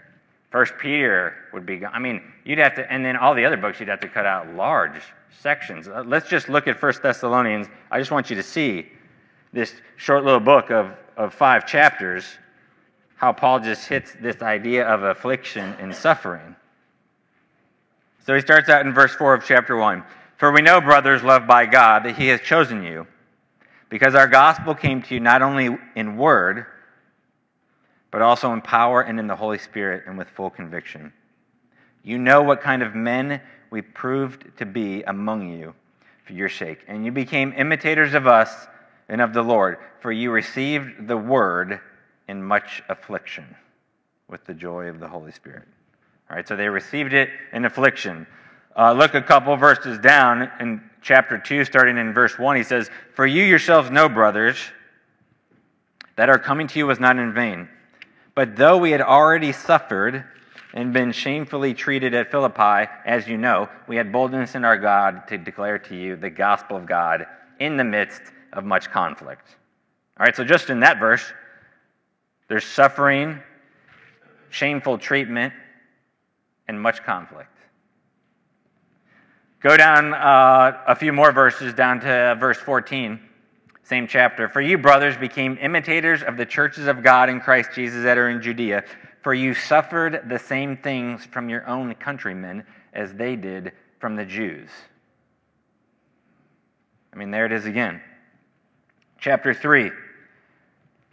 First 0.51 0.73
Peter 0.77 1.33
would 1.53 1.65
be 1.65 1.77
gone. 1.77 1.91
I 1.93 1.99
mean, 1.99 2.21
you'd 2.43 2.59
have 2.59 2.75
to, 2.75 2.91
and 2.91 3.05
then 3.05 3.15
all 3.15 3.33
the 3.33 3.45
other 3.45 3.57
books, 3.57 3.79
you'd 3.79 3.89
have 3.89 4.01
to 4.01 4.09
cut 4.09 4.25
out 4.25 4.53
large 4.53 5.01
sections. 5.39 5.87
Uh, 5.87 6.03
let's 6.05 6.27
just 6.27 6.49
look 6.49 6.67
at 6.67 6.77
First 6.77 7.03
Thessalonians. 7.03 7.67
I 7.89 7.99
just 7.99 8.11
want 8.11 8.29
you 8.29 8.35
to 8.35 8.43
see 8.43 8.91
this 9.53 9.73
short 9.95 10.25
little 10.25 10.41
book 10.41 10.71
of, 10.71 10.91
of 11.15 11.33
five 11.33 11.65
chapters 11.65 12.25
how 13.25 13.33
Paul 13.33 13.59
just 13.59 13.87
hits 13.87 14.15
this 14.21 14.43
idea 14.43 14.87
of 14.87 15.01
affliction 15.01 15.75
and 15.79 15.95
suffering. 15.95 16.55
So 18.23 18.35
he 18.35 18.41
starts 18.41 18.69
out 18.69 18.85
in 18.85 18.93
verse 18.93 19.15
4 19.15 19.33
of 19.33 19.43
chapter 19.43 19.75
1 19.75 20.03
For 20.37 20.51
we 20.51 20.61
know, 20.61 20.79
brothers 20.79 21.23
loved 21.23 21.47
by 21.47 21.65
God, 21.65 22.05
that 22.05 22.19
he 22.19 22.27
has 22.27 22.39
chosen 22.41 22.83
you, 22.83 23.07
because 23.89 24.13
our 24.13 24.27
gospel 24.27 24.75
came 24.75 25.01
to 25.01 25.15
you 25.15 25.19
not 25.19 25.41
only 25.41 25.75
in 25.95 26.17
word, 26.17 26.67
but 28.11 28.21
also 28.21 28.53
in 28.53 28.61
power 28.61 29.01
and 29.01 29.19
in 29.19 29.25
the 29.25 29.35
Holy 29.35 29.57
Spirit 29.57 30.03
and 30.05 30.19
with 30.19 30.29
full 30.29 30.51
conviction. 30.51 31.11
You 32.03 32.19
know 32.19 32.43
what 32.43 32.61
kind 32.61 32.83
of 32.83 32.93
men 32.93 33.41
we 33.71 33.81
proved 33.81 34.55
to 34.59 34.67
be 34.67 35.01
among 35.01 35.51
you 35.51 35.73
for 36.25 36.33
your 36.33 36.49
sake, 36.49 36.83
and 36.87 37.03
you 37.03 37.11
became 37.11 37.55
imitators 37.57 38.13
of 38.13 38.27
us 38.27 38.67
and 39.09 39.19
of 39.19 39.33
the 39.33 39.41
Lord, 39.41 39.79
for 39.99 40.11
you 40.11 40.29
received 40.29 41.07
the 41.07 41.17
word 41.17 41.79
in 42.27 42.43
much 42.43 42.83
affliction 42.89 43.45
with 44.27 44.45
the 44.45 44.53
joy 44.53 44.87
of 44.87 44.99
the 44.99 45.07
Holy 45.07 45.31
Spirit. 45.31 45.67
All 46.29 46.35
right, 46.35 46.47
so 46.47 46.55
they 46.55 46.67
received 46.67 47.13
it 47.13 47.29
in 47.53 47.65
affliction. 47.65 48.25
Uh, 48.75 48.93
look 48.93 49.13
a 49.13 49.21
couple 49.21 49.55
verses 49.55 49.99
down 49.99 50.49
in 50.59 50.81
chapter 51.01 51.37
2, 51.37 51.65
starting 51.65 51.97
in 51.97 52.13
verse 52.13 52.37
1. 52.39 52.55
He 52.55 52.63
says, 52.63 52.89
For 53.13 53.25
you 53.25 53.43
yourselves 53.43 53.91
know, 53.91 54.09
brothers, 54.09 54.57
that 56.15 56.29
our 56.29 56.39
coming 56.39 56.67
to 56.67 56.79
you 56.79 56.87
was 56.87 56.99
not 56.99 57.17
in 57.17 57.33
vain. 57.33 57.69
But 58.33 58.55
though 58.55 58.77
we 58.77 58.91
had 58.91 59.01
already 59.01 59.51
suffered 59.51 60.25
and 60.73 60.91
been 60.91 61.11
shamefully 61.11 61.73
treated 61.73 62.13
at 62.13 62.31
Philippi, 62.31 62.91
as 63.05 63.27
you 63.27 63.37
know, 63.37 63.69
we 63.87 63.95
had 63.95 64.11
boldness 64.11 64.55
in 64.55 64.65
our 64.65 64.77
God 64.77 65.27
to 65.29 65.37
declare 65.37 65.79
to 65.79 65.95
you 65.95 66.15
the 66.15 66.29
gospel 66.29 66.75
of 66.75 66.85
God 66.85 67.25
in 67.59 67.77
the 67.77 67.83
midst 67.83 68.21
of 68.51 68.65
much 68.65 68.89
conflict. 68.91 69.55
All 70.19 70.25
right, 70.25 70.35
so 70.35 70.43
just 70.43 70.69
in 70.69 70.81
that 70.81 70.99
verse, 70.99 71.23
there's 72.47 72.65
suffering, 72.65 73.39
shameful 74.49 74.97
treatment, 74.97 75.53
and 76.67 76.79
much 76.79 77.03
conflict. 77.03 77.49
Go 79.61 79.75
down 79.75 80.13
uh, 80.13 80.83
a 80.87 80.95
few 80.95 81.11
more 81.11 81.31
verses, 81.31 81.73
down 81.73 81.99
to 82.01 82.37
verse 82.39 82.57
14, 82.57 83.19
same 83.83 84.07
chapter. 84.07 84.47
For 84.47 84.61
you, 84.61 84.77
brothers, 84.77 85.17
became 85.17 85.57
imitators 85.59 86.21
of 86.21 86.37
the 86.37 86.45
churches 86.45 86.87
of 86.87 87.01
God 87.01 87.29
in 87.29 87.39
Christ 87.39 87.71
Jesus 87.73 88.03
that 88.03 88.17
are 88.17 88.29
in 88.29 88.41
Judea, 88.41 88.83
for 89.23 89.33
you 89.33 89.55
suffered 89.55 90.29
the 90.29 90.37
same 90.37 90.77
things 90.77 91.25
from 91.25 91.49
your 91.49 91.67
own 91.67 91.95
countrymen 91.95 92.63
as 92.93 93.13
they 93.13 93.35
did 93.35 93.71
from 93.99 94.15
the 94.15 94.25
Jews. 94.25 94.69
I 97.11 97.17
mean, 97.17 97.31
there 97.31 97.45
it 97.45 97.51
is 97.51 97.65
again. 97.65 98.01
Chapter 99.19 99.53
3, 99.53 99.89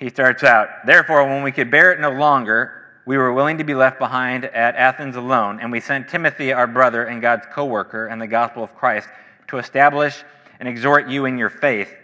he 0.03 0.09
starts 0.09 0.43
out, 0.43 0.85
Therefore, 0.85 1.25
when 1.25 1.45
we 1.45 1.53
could 1.53 1.71
bear 1.71 1.93
it 1.93 2.01
no 2.01 2.11
longer, 2.11 2.89
we 3.07 3.17
were 3.17 3.33
willing 3.33 3.59
to 3.59 3.65
be 3.65 3.75
left 3.75 4.01
behind 4.01 4.45
at 4.45 4.75
Athens 4.75 5.15
alone, 5.15 5.61
and 5.61 5.71
we 5.71 5.79
sent 5.79 6.09
Timothy, 6.09 6.53
our 6.53 6.67
brother 6.67 7.05
and 7.05 7.23
God's 7.23 7.47
co 7.53 7.65
worker 7.65 8.09
in 8.09 8.19
the 8.19 8.27
gospel 8.27 8.65
of 8.65 8.75
Christ, 8.75 9.09
to 9.47 9.59
establish 9.59 10.25
and 10.59 10.69
exhort 10.69 11.09
you 11.09 11.27
in 11.27 11.39
your 11.39 11.51
faith, 11.51 11.95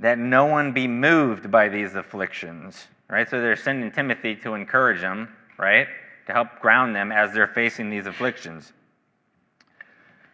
that 0.00 0.18
no 0.18 0.46
one 0.46 0.72
be 0.72 0.88
moved 0.88 1.52
by 1.52 1.68
these 1.68 1.94
afflictions. 1.94 2.88
Right? 3.08 3.30
So 3.30 3.40
they're 3.40 3.54
sending 3.54 3.92
Timothy 3.92 4.34
to 4.36 4.54
encourage 4.54 5.00
them, 5.00 5.28
right? 5.56 5.86
To 6.26 6.32
help 6.32 6.58
ground 6.60 6.96
them 6.96 7.12
as 7.12 7.32
they're 7.32 7.46
facing 7.46 7.90
these 7.90 8.06
afflictions. 8.06 8.72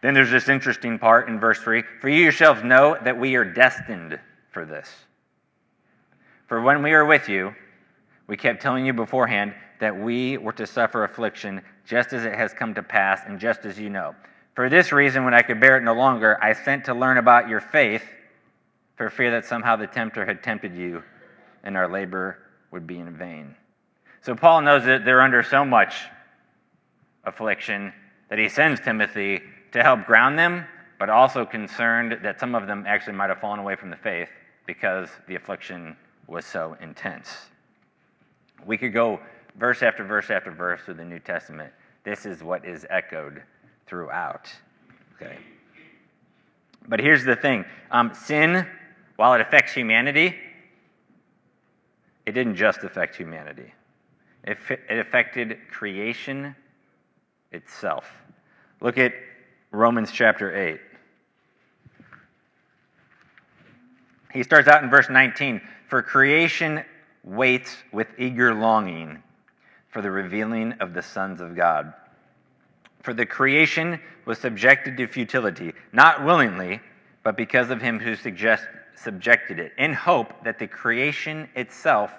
Then 0.01 0.15
there's 0.15 0.31
this 0.31 0.49
interesting 0.49 0.97
part 0.97 1.29
in 1.29 1.39
verse 1.39 1.59
3 1.59 1.83
For 1.99 2.09
you 2.09 2.23
yourselves 2.23 2.63
know 2.63 2.97
that 3.03 3.19
we 3.19 3.35
are 3.35 3.45
destined 3.45 4.19
for 4.49 4.65
this. 4.65 4.91
For 6.51 6.59
when 6.59 6.83
we 6.83 6.91
were 6.91 7.05
with 7.05 7.29
you, 7.29 7.55
we 8.27 8.35
kept 8.35 8.61
telling 8.61 8.85
you 8.85 8.91
beforehand 8.91 9.53
that 9.79 9.97
we 9.97 10.37
were 10.37 10.51
to 10.51 10.67
suffer 10.67 11.05
affliction 11.05 11.61
just 11.85 12.11
as 12.11 12.25
it 12.25 12.35
has 12.35 12.53
come 12.53 12.73
to 12.73 12.83
pass 12.83 13.21
and 13.25 13.39
just 13.39 13.63
as 13.63 13.79
you 13.79 13.89
know. 13.89 14.13
For 14.53 14.67
this 14.67 14.91
reason, 14.91 15.23
when 15.23 15.33
I 15.33 15.43
could 15.43 15.61
bear 15.61 15.77
it 15.77 15.83
no 15.83 15.93
longer, 15.93 16.37
I 16.43 16.51
sent 16.51 16.83
to 16.83 16.93
learn 16.93 17.17
about 17.17 17.47
your 17.47 17.61
faith 17.61 18.03
for 18.97 19.09
fear 19.09 19.31
that 19.31 19.45
somehow 19.45 19.77
the 19.77 19.87
tempter 19.87 20.25
had 20.25 20.43
tempted 20.43 20.75
you 20.75 21.01
and 21.63 21.77
our 21.77 21.87
labor 21.87 22.39
would 22.71 22.85
be 22.85 22.99
in 22.99 23.15
vain. 23.15 23.55
So 24.19 24.35
Paul 24.35 24.59
knows 24.59 24.83
that 24.83 25.05
they're 25.05 25.21
under 25.21 25.43
so 25.43 25.63
much 25.63 25.95
affliction 27.23 27.93
that 28.29 28.39
he 28.39 28.49
sends 28.49 28.81
Timothy 28.81 29.39
to 29.71 29.81
help 29.81 30.05
ground 30.05 30.37
them, 30.37 30.65
but 30.99 31.09
also 31.09 31.45
concerned 31.45 32.19
that 32.23 32.41
some 32.41 32.55
of 32.55 32.67
them 32.67 32.83
actually 32.85 33.13
might 33.13 33.29
have 33.29 33.39
fallen 33.39 33.61
away 33.61 33.77
from 33.77 33.89
the 33.89 33.95
faith 33.95 34.27
because 34.67 35.07
the 35.29 35.35
affliction 35.35 35.95
was 36.27 36.45
so 36.45 36.77
intense. 36.81 37.29
We 38.65 38.77
could 38.77 38.93
go 38.93 39.19
verse 39.57 39.83
after 39.83 40.03
verse 40.03 40.29
after 40.29 40.51
verse 40.51 40.81
through 40.85 40.95
the 40.95 41.05
New 41.05 41.19
Testament. 41.19 41.71
This 42.03 42.25
is 42.25 42.43
what 42.43 42.65
is 42.65 42.85
echoed 42.89 43.43
throughout. 43.87 44.49
Okay. 45.15 45.37
But 46.87 46.99
here's 46.99 47.23
the 47.23 47.35
thing 47.35 47.65
um, 47.91 48.13
sin, 48.13 48.65
while 49.17 49.33
it 49.33 49.41
affects 49.41 49.73
humanity, 49.73 50.35
it 52.25 52.31
didn't 52.31 52.55
just 52.55 52.83
affect 52.83 53.15
humanity, 53.15 53.73
it, 54.43 54.57
it 54.89 54.99
affected 54.99 55.57
creation 55.69 56.55
itself. 57.51 58.09
Look 58.79 58.97
at 58.97 59.13
Romans 59.71 60.11
chapter 60.11 60.55
8. 60.55 60.79
He 64.33 64.43
starts 64.43 64.67
out 64.67 64.83
in 64.83 64.89
verse 64.89 65.09
19 65.09 65.61
For 65.91 66.01
creation 66.01 66.85
waits 67.21 67.75
with 67.91 68.07
eager 68.17 68.53
longing 68.53 69.21
for 69.89 70.01
the 70.01 70.09
revealing 70.09 70.71
of 70.79 70.93
the 70.93 71.01
sons 71.01 71.41
of 71.41 71.53
God. 71.53 71.93
For 73.03 73.13
the 73.13 73.25
creation 73.25 73.99
was 74.23 74.37
subjected 74.37 74.95
to 74.95 75.07
futility, 75.07 75.73
not 75.91 76.23
willingly, 76.23 76.79
but 77.23 77.35
because 77.35 77.71
of 77.71 77.81
him 77.81 77.99
who 77.99 78.15
suggest, 78.15 78.63
subjected 78.95 79.59
it, 79.59 79.73
in 79.77 79.91
hope 79.91 80.45
that 80.45 80.59
the 80.59 80.67
creation 80.67 81.49
itself 81.57 82.13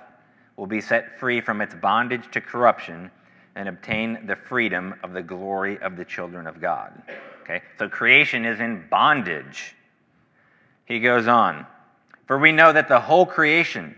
will 0.58 0.66
be 0.66 0.82
set 0.82 1.18
free 1.18 1.40
from 1.40 1.62
its 1.62 1.74
bondage 1.74 2.30
to 2.32 2.42
corruption 2.42 3.10
and 3.54 3.70
obtain 3.70 4.26
the 4.26 4.36
freedom 4.36 4.94
of 5.02 5.14
the 5.14 5.22
glory 5.22 5.78
of 5.78 5.96
the 5.96 6.04
children 6.04 6.46
of 6.46 6.60
God. 6.60 6.92
Okay? 7.40 7.62
So 7.78 7.88
creation 7.88 8.44
is 8.44 8.60
in 8.60 8.84
bondage. 8.90 9.74
He 10.84 11.00
goes 11.00 11.26
on, 11.26 11.66
For 12.26 12.38
we 12.38 12.52
know 12.52 12.72
that 12.72 12.88
the 12.88 13.00
whole 13.00 13.26
creation 13.26 13.96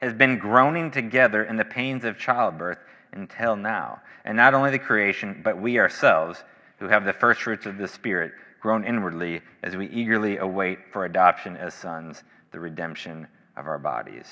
has 0.00 0.14
been 0.14 0.38
groaning 0.38 0.90
together 0.90 1.44
in 1.44 1.56
the 1.56 1.64
pains 1.64 2.04
of 2.04 2.18
childbirth 2.18 2.78
until 3.12 3.56
now. 3.56 4.00
And 4.24 4.36
not 4.36 4.54
only 4.54 4.70
the 4.70 4.78
creation, 4.78 5.40
but 5.44 5.60
we 5.60 5.78
ourselves, 5.78 6.42
who 6.78 6.88
have 6.88 7.04
the 7.04 7.12
first 7.12 7.42
fruits 7.42 7.66
of 7.66 7.76
the 7.76 7.88
Spirit, 7.88 8.32
groan 8.60 8.84
inwardly 8.84 9.40
as 9.62 9.76
we 9.76 9.88
eagerly 9.88 10.38
await 10.38 10.78
for 10.92 11.04
adoption 11.04 11.56
as 11.56 11.74
sons, 11.74 12.22
the 12.52 12.60
redemption 12.60 13.26
of 13.56 13.66
our 13.66 13.78
bodies. 13.78 14.26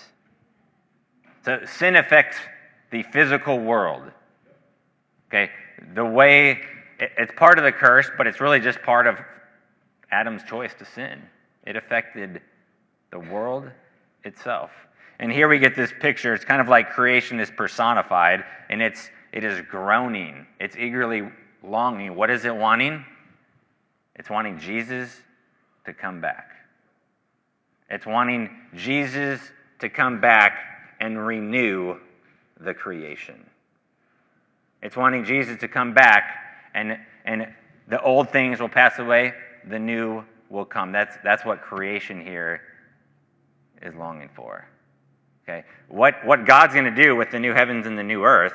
So 1.44 1.60
sin 1.64 1.96
affects 1.96 2.36
the 2.90 3.02
physical 3.04 3.58
world. 3.58 4.10
Okay? 5.28 5.50
The 5.94 6.04
way 6.04 6.60
it's 6.98 7.32
part 7.36 7.58
of 7.58 7.64
the 7.64 7.72
curse, 7.72 8.10
but 8.16 8.26
it's 8.26 8.40
really 8.40 8.60
just 8.60 8.82
part 8.82 9.06
of 9.06 9.18
Adam's 10.10 10.42
choice 10.44 10.72
to 10.78 10.84
sin. 10.84 11.22
It 11.66 11.76
affected 11.76 12.40
the 13.10 13.18
world 13.18 13.70
itself. 14.24 14.70
And 15.18 15.32
here 15.32 15.48
we 15.48 15.58
get 15.58 15.74
this 15.74 15.92
picture. 16.00 16.34
It's 16.34 16.44
kind 16.44 16.60
of 16.60 16.68
like 16.68 16.90
creation 16.90 17.40
is 17.40 17.50
personified, 17.50 18.44
and 18.70 18.80
it's 18.80 19.10
it 19.32 19.44
is 19.44 19.60
groaning. 19.68 20.46
It's 20.60 20.76
eagerly 20.76 21.28
longing. 21.62 22.14
What 22.14 22.30
is 22.30 22.44
it 22.44 22.54
wanting? 22.54 23.04
It's 24.14 24.30
wanting 24.30 24.58
Jesus 24.58 25.14
to 25.86 25.92
come 25.92 26.20
back. 26.20 26.50
It's 27.90 28.06
wanting 28.06 28.50
Jesus 28.74 29.40
to 29.80 29.88
come 29.88 30.20
back 30.20 30.58
and 31.00 31.26
renew 31.26 31.96
the 32.60 32.74
creation. 32.74 33.44
It's 34.82 34.96
wanting 34.96 35.24
Jesus 35.24 35.58
to 35.60 35.68
come 35.68 35.94
back 35.94 36.30
and 36.74 36.98
and 37.24 37.48
the 37.88 38.00
old 38.02 38.30
things 38.30 38.60
will 38.60 38.68
pass 38.68 38.98
away, 38.98 39.32
the 39.68 39.78
new 39.78 40.24
will 40.48 40.64
come. 40.64 40.92
That's 40.92 41.16
that's 41.24 41.44
what 41.44 41.60
creation 41.60 42.20
here 42.20 42.62
is 43.82 43.94
longing 43.94 44.30
for. 44.34 44.66
Okay? 45.44 45.64
What, 45.88 46.24
what 46.24 46.46
God's 46.46 46.74
going 46.74 46.92
to 46.92 47.02
do 47.02 47.16
with 47.16 47.30
the 47.30 47.38
new 47.38 47.54
heavens 47.54 47.86
and 47.86 47.98
the 47.98 48.02
new 48.02 48.24
earth, 48.24 48.54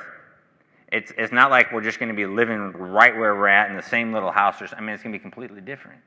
it's, 0.92 1.12
it's 1.18 1.32
not 1.32 1.50
like 1.50 1.72
we're 1.72 1.82
just 1.82 1.98
going 1.98 2.10
to 2.10 2.14
be 2.14 2.26
living 2.26 2.72
right 2.72 3.16
where 3.16 3.34
we're 3.34 3.48
at 3.48 3.70
in 3.70 3.76
the 3.76 3.82
same 3.82 4.12
little 4.12 4.30
house. 4.30 4.62
Or, 4.62 4.68
I 4.76 4.80
mean, 4.80 4.90
it's 4.90 5.02
going 5.02 5.12
to 5.12 5.18
be 5.18 5.22
completely 5.22 5.60
different. 5.60 6.00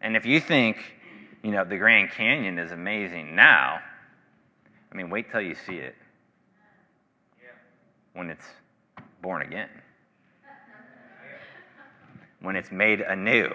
And 0.00 0.16
if 0.16 0.24
you 0.24 0.40
think, 0.40 0.78
you 1.42 1.50
know, 1.50 1.64
the 1.64 1.76
Grand 1.76 2.10
Canyon 2.10 2.58
is 2.58 2.72
amazing 2.72 3.34
now, 3.34 3.80
I 4.90 4.94
mean, 4.94 5.10
wait 5.10 5.30
till 5.30 5.40
you 5.40 5.54
see 5.54 5.76
it 5.76 5.94
when 8.14 8.30
it's 8.30 8.46
born 9.20 9.42
again, 9.42 9.68
when 12.40 12.56
it's 12.56 12.72
made 12.72 13.00
anew. 13.02 13.50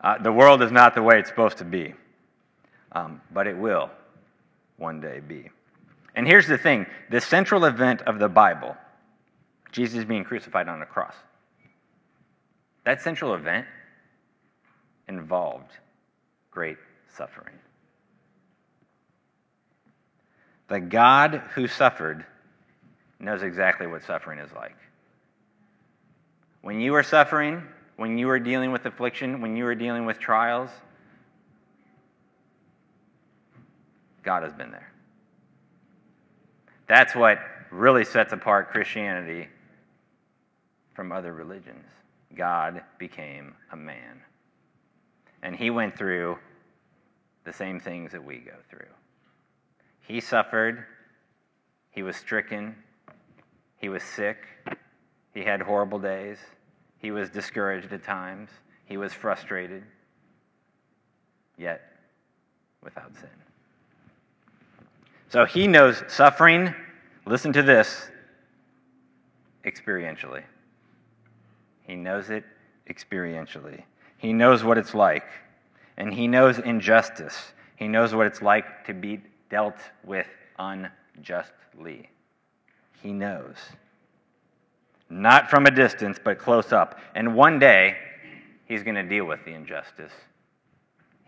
Uh, 0.00 0.16
the 0.22 0.32
world 0.32 0.62
is 0.62 0.72
not 0.72 0.94
the 0.94 1.02
way 1.02 1.18
it's 1.18 1.28
supposed 1.28 1.58
to 1.58 1.64
be, 1.64 1.92
um, 2.96 3.20
but 3.30 3.46
it 3.46 3.56
will 3.56 3.90
one 4.78 5.00
day 5.00 5.20
be. 5.20 5.50
And 6.14 6.26
here's 6.26 6.46
the 6.46 6.56
thing 6.56 6.86
the 7.10 7.20
central 7.20 7.66
event 7.66 8.02
of 8.02 8.18
the 8.18 8.28
Bible, 8.28 8.74
Jesus 9.70 10.04
being 10.04 10.24
crucified 10.24 10.66
on 10.68 10.80
a 10.80 10.86
cross, 10.86 11.14
that 12.84 13.02
central 13.02 13.34
event 13.34 13.66
involved 15.08 15.70
great 16.50 16.78
suffering. 17.16 17.54
The 20.68 20.80
God 20.80 21.42
who 21.54 21.68
suffered 21.68 22.24
knows 23.20 23.42
exactly 23.42 23.86
what 23.86 24.04
suffering 24.04 24.38
is 24.38 24.50
like. 24.52 24.76
When 26.62 26.80
you 26.80 26.94
are 26.94 27.02
suffering, 27.02 27.62
when 27.96 28.16
you 28.16 28.30
are 28.30 28.40
dealing 28.40 28.72
with 28.72 28.86
affliction, 28.86 29.42
when 29.42 29.54
you 29.56 29.66
are 29.66 29.74
dealing 29.74 30.06
with 30.06 30.18
trials, 30.18 30.70
God 34.26 34.42
has 34.42 34.52
been 34.52 34.72
there. 34.72 34.92
That's 36.88 37.14
what 37.14 37.38
really 37.70 38.04
sets 38.04 38.32
apart 38.32 38.70
Christianity 38.70 39.46
from 40.94 41.12
other 41.12 41.32
religions. 41.32 41.86
God 42.34 42.82
became 42.98 43.54
a 43.70 43.76
man. 43.76 44.20
And 45.42 45.54
he 45.54 45.70
went 45.70 45.96
through 45.96 46.38
the 47.44 47.52
same 47.52 47.78
things 47.78 48.10
that 48.10 48.24
we 48.24 48.38
go 48.38 48.56
through. 48.68 48.88
He 50.00 50.20
suffered, 50.20 50.84
he 51.90 52.02
was 52.02 52.16
stricken, 52.16 52.74
he 53.76 53.88
was 53.88 54.02
sick, 54.02 54.38
he 55.34 55.44
had 55.44 55.62
horrible 55.62 56.00
days, 56.00 56.38
he 56.98 57.12
was 57.12 57.30
discouraged 57.30 57.92
at 57.92 58.02
times, 58.02 58.50
he 58.86 58.96
was 58.96 59.12
frustrated, 59.12 59.84
yet 61.56 61.80
without 62.82 63.14
sin. 63.14 63.45
So 65.36 65.44
he 65.44 65.68
knows 65.68 66.02
suffering, 66.08 66.74
listen 67.26 67.52
to 67.52 67.62
this, 67.62 68.08
experientially. 69.66 70.42
He 71.82 71.94
knows 71.94 72.30
it 72.30 72.42
experientially. 72.88 73.82
He 74.16 74.32
knows 74.32 74.64
what 74.64 74.78
it's 74.78 74.94
like. 74.94 75.26
And 75.98 76.10
he 76.14 76.26
knows 76.26 76.58
injustice. 76.58 77.52
He 77.76 77.86
knows 77.86 78.14
what 78.14 78.26
it's 78.26 78.40
like 78.40 78.86
to 78.86 78.94
be 78.94 79.20
dealt 79.50 79.76
with 80.04 80.26
unjustly. 80.58 82.08
He 83.02 83.12
knows. 83.12 83.56
Not 85.10 85.50
from 85.50 85.66
a 85.66 85.70
distance, 85.70 86.18
but 86.24 86.38
close 86.38 86.72
up. 86.72 86.98
And 87.14 87.34
one 87.34 87.58
day, 87.58 87.98
he's 88.64 88.82
going 88.82 88.94
to 88.94 89.02
deal 89.02 89.26
with 89.26 89.44
the 89.44 89.52
injustice. 89.52 90.12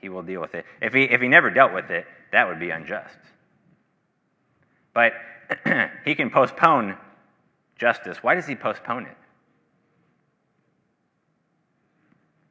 He 0.01 0.09
will 0.09 0.23
deal 0.23 0.41
with 0.41 0.55
it. 0.55 0.65
If 0.81 0.95
he, 0.95 1.03
if 1.03 1.21
he 1.21 1.29
never 1.29 1.51
dealt 1.51 1.75
with 1.75 1.91
it, 1.91 2.07
that 2.33 2.49
would 2.49 2.59
be 2.59 2.71
unjust. 2.71 3.19
But 4.99 5.13
he 6.05 6.17
can 6.17 6.29
postpone 6.29 6.97
justice. 7.77 8.21
Why 8.21 8.35
does 8.35 8.49
he 8.49 8.57
postpone 8.57 9.07
it? 9.07 9.17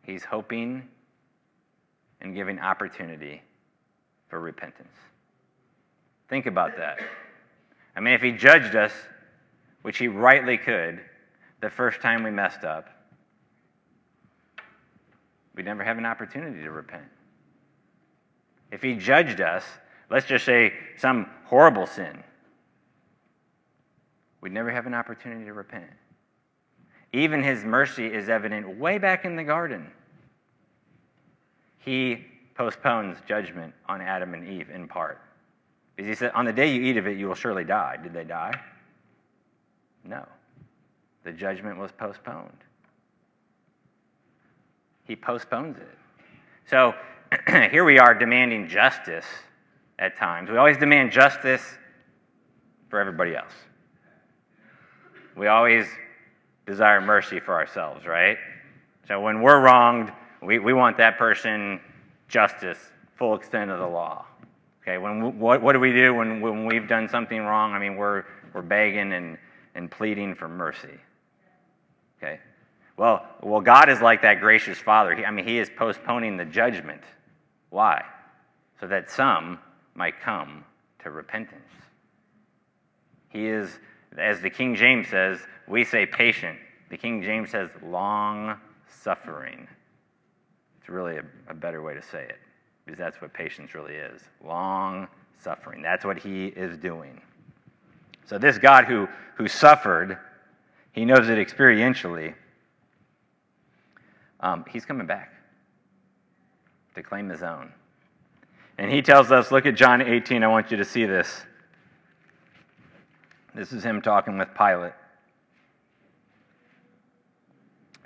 He's 0.04 0.24
hoping 0.24 0.88
and 2.22 2.34
giving 2.34 2.58
opportunity 2.58 3.42
for 4.30 4.40
repentance. 4.40 4.96
Think 6.30 6.46
about 6.46 6.78
that. 6.78 7.00
I 7.98 8.00
mean, 8.00 8.14
if 8.14 8.22
he 8.22 8.32
judged 8.32 8.78
us, 8.78 8.94
which 9.82 9.98
he 9.98 10.08
rightly 10.08 10.58
could, 10.58 11.02
the 11.60 11.70
first 11.70 12.00
time 12.00 12.24
we 12.24 12.32
messed 12.32 12.64
up, 12.64 12.88
we'd 15.54 15.66
never 15.66 15.84
have 15.84 15.98
an 15.98 16.06
opportunity 16.06 16.62
to 16.62 16.72
repent. 16.72 17.10
If 18.72 18.82
he 18.82 18.96
judged 18.96 19.42
us, 19.42 19.66
let's 20.10 20.26
just 20.26 20.46
say 20.46 20.72
some 20.96 21.30
horrible 21.44 21.86
sin, 21.86 22.24
we'd 24.42 24.54
never 24.54 24.72
have 24.72 24.86
an 24.86 24.94
opportunity 24.94 25.46
to 25.46 25.54
repent. 25.54 25.90
Even 27.14 27.42
his 27.42 27.64
mercy 27.64 28.06
is 28.06 28.30
evident 28.30 28.78
way 28.78 28.98
back 28.98 29.26
in 29.26 29.36
the 29.36 29.44
garden. 29.44 29.90
He 31.80 32.26
postpones 32.56 33.18
judgment 33.28 33.74
on 33.88 34.02
Adam 34.02 34.34
and 34.34 34.48
Eve 34.48 34.70
in 34.70 34.88
part. 34.88 35.22
Because 35.96 36.10
he 36.10 36.16
said, 36.16 36.32
On 36.34 36.46
the 36.46 36.54
day 36.54 36.74
you 36.74 36.82
eat 36.82 36.98
of 36.98 37.08
it, 37.08 37.18
you 37.18 37.28
will 37.28 37.36
surely 37.36 37.64
die. 37.64 37.98
Did 38.02 38.14
they 38.14 38.24
die? 38.24 38.60
No. 40.04 40.26
The 41.24 41.32
judgment 41.32 41.78
was 41.78 41.92
postponed. 41.92 42.58
He 45.04 45.16
postpones 45.16 45.78
it. 45.78 45.98
So 46.70 46.94
here 47.72 47.86
we 47.86 48.00
are 48.00 48.14
demanding 48.14 48.68
justice 48.68 49.26
at 50.00 50.18
times. 50.18 50.50
We 50.50 50.58
always 50.58 50.78
demand 50.78 51.12
justice 51.12 51.64
for 52.90 53.00
everybody 53.00 53.36
else. 53.36 53.54
We 55.38 55.48
always 55.48 55.86
desire 56.66 57.00
mercy 57.00 57.40
for 57.40 57.54
ourselves, 57.54 58.06
right? 58.06 58.38
So 59.08 59.22
when 59.22 59.42
we're 59.42 59.62
wronged, 59.62 60.12
we, 60.42 60.60
we 60.60 60.74
want 60.74 60.98
that 60.98 61.18
person 61.18 61.80
justice, 62.28 62.78
full 63.16 63.36
extent 63.36 63.72
of 63.72 63.80
the 63.80 63.88
law. 63.88 64.26
Okay, 64.82 64.98
when, 64.98 65.38
what, 65.38 65.62
what 65.62 65.74
do 65.74 65.80
we 65.80 65.92
do 65.92 66.14
when, 66.14 66.42
when 66.42 66.66
we've 66.66 66.88
done 66.88 67.08
something 67.10 67.40
wrong? 67.40 67.74
I 67.74 67.80
mean, 67.80 67.98
we're, 67.98 68.24
we're 68.54 68.62
begging 68.62 69.14
and, 69.14 69.38
and 69.76 69.92
pleading 69.92 70.34
for 70.34 70.48
mercy. 70.48 70.98
Okay? 72.18 72.40
Well, 72.96 73.26
well, 73.44 73.62
God 73.62 73.90
is 73.90 74.02
like 74.02 74.22
that 74.24 74.40
gracious 74.40 74.80
Father. 74.80 75.16
He, 75.16 75.26
I 75.26 75.32
mean, 75.32 75.46
He 75.46 75.60
is 75.60 75.70
postponing 75.76 76.38
the 76.38 76.46
judgment. 76.46 77.02
Why? 77.70 78.04
So 78.80 78.88
that 78.88 79.12
some 79.12 79.60
might 79.94 80.20
come 80.20 80.64
to 81.04 81.12
repentance. 81.12 81.62
He 83.30 83.48
is, 83.48 83.80
as 84.18 84.42
the 84.42 84.50
King 84.50 84.76
James 84.76 85.08
says, 85.08 85.40
we 85.68 85.84
say 85.84 86.06
patient. 86.06 86.58
The 86.90 86.98
King 86.98 87.22
James 87.22 87.52
says 87.52 87.70
long 87.84 88.60
suffering. 88.90 89.68
It's 90.80 90.90
really 90.90 91.18
a, 91.18 91.24
a 91.50 91.54
better 91.54 91.82
way 91.82 91.94
to 91.94 92.02
say 92.02 92.24
it, 92.24 92.38
because 92.86 92.98
that's 92.98 93.22
what 93.22 93.34
patience 93.34 93.74
really 93.74 93.96
is 93.96 94.22
long 94.44 95.08
suffering. 95.40 95.82
That's 95.82 96.06
what 96.06 96.18
he 96.18 96.48
is 96.48 96.78
doing. 96.78 97.22
So, 98.26 98.38
this 98.38 98.58
God 98.58 98.86
who, 98.86 99.08
who 99.36 99.48
suffered, 99.48 100.18
he 100.92 101.06
knows 101.06 101.30
it 101.30 101.38
experientially. 101.38 102.34
Um, 104.40 104.66
he's 104.70 104.86
coming 104.86 105.08
back 105.08 105.34
to 106.96 107.04
claim 107.04 107.30
his 107.30 107.44
own. 107.44 107.72
And 108.78 108.92
he 108.92 109.02
tells 109.02 109.32
us 109.32 109.52
look 109.52 109.66
at 109.66 109.76
John 109.76 110.02
18. 110.02 110.44
I 110.44 110.48
want 110.48 110.72
you 110.72 110.78
to 110.78 110.86
see 110.86 111.06
this. 111.06 111.44
This 113.58 113.74
is 113.74 113.84
him 113.84 114.04
talking 114.04 114.38
with 114.38 114.50
Pilate. 114.56 114.94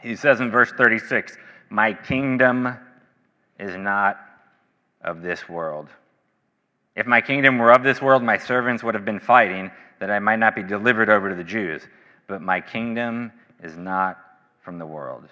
He 0.02 0.16
says 0.16 0.40
in 0.40 0.50
verse 0.50 0.72
36 0.72 1.38
my 1.70 1.92
kingdom 1.92 2.78
is 3.60 3.76
not 3.76 4.18
of 5.02 5.22
this 5.22 5.50
world. 5.50 5.90
If 6.96 7.06
my 7.06 7.20
kingdom 7.20 7.58
were 7.58 7.72
of 7.72 7.84
this 7.84 8.02
world, 8.02 8.24
my 8.24 8.38
servants 8.38 8.82
would 8.82 8.96
have 8.96 9.04
been 9.04 9.20
fighting 9.20 9.72
that 10.00 10.10
I 10.10 10.20
might 10.20 10.40
not 10.40 10.56
be 10.56 10.64
delivered 10.64 11.10
over 11.10 11.30
to 11.30 11.36
the 11.36 11.44
Jews. 11.44 11.82
But 12.28 12.42
my 12.42 12.62
kingdom 12.62 13.32
is 13.62 13.76
not 13.78 14.20
from 14.62 14.80
the 14.80 14.86
world. 14.86 15.28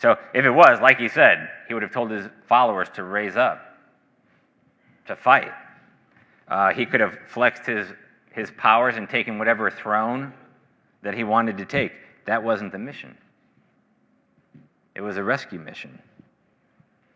So 0.00 0.16
if 0.32 0.46
it 0.46 0.50
was, 0.50 0.80
like 0.80 0.98
he 0.98 1.08
said, 1.08 1.50
he 1.68 1.74
would 1.74 1.82
have 1.82 1.92
told 1.92 2.10
his 2.10 2.26
followers 2.46 2.88
to 2.94 3.02
raise 3.02 3.36
up, 3.36 3.76
to 5.06 5.16
fight. 5.16 5.52
Uh, 6.48 6.72
he 6.72 6.86
could 6.86 7.00
have 7.00 7.18
flexed 7.28 7.66
his, 7.66 7.88
his 8.32 8.50
powers 8.56 8.96
and 8.96 9.08
taken 9.08 9.38
whatever 9.38 9.70
throne 9.70 10.32
that 11.02 11.14
he 11.14 11.24
wanted 11.24 11.58
to 11.58 11.64
take. 11.64 11.92
That 12.24 12.42
wasn't 12.42 12.72
the 12.72 12.78
mission. 12.78 13.16
It 14.94 15.00
was 15.00 15.16
a 15.16 15.22
rescue 15.22 15.58
mission. 15.58 15.98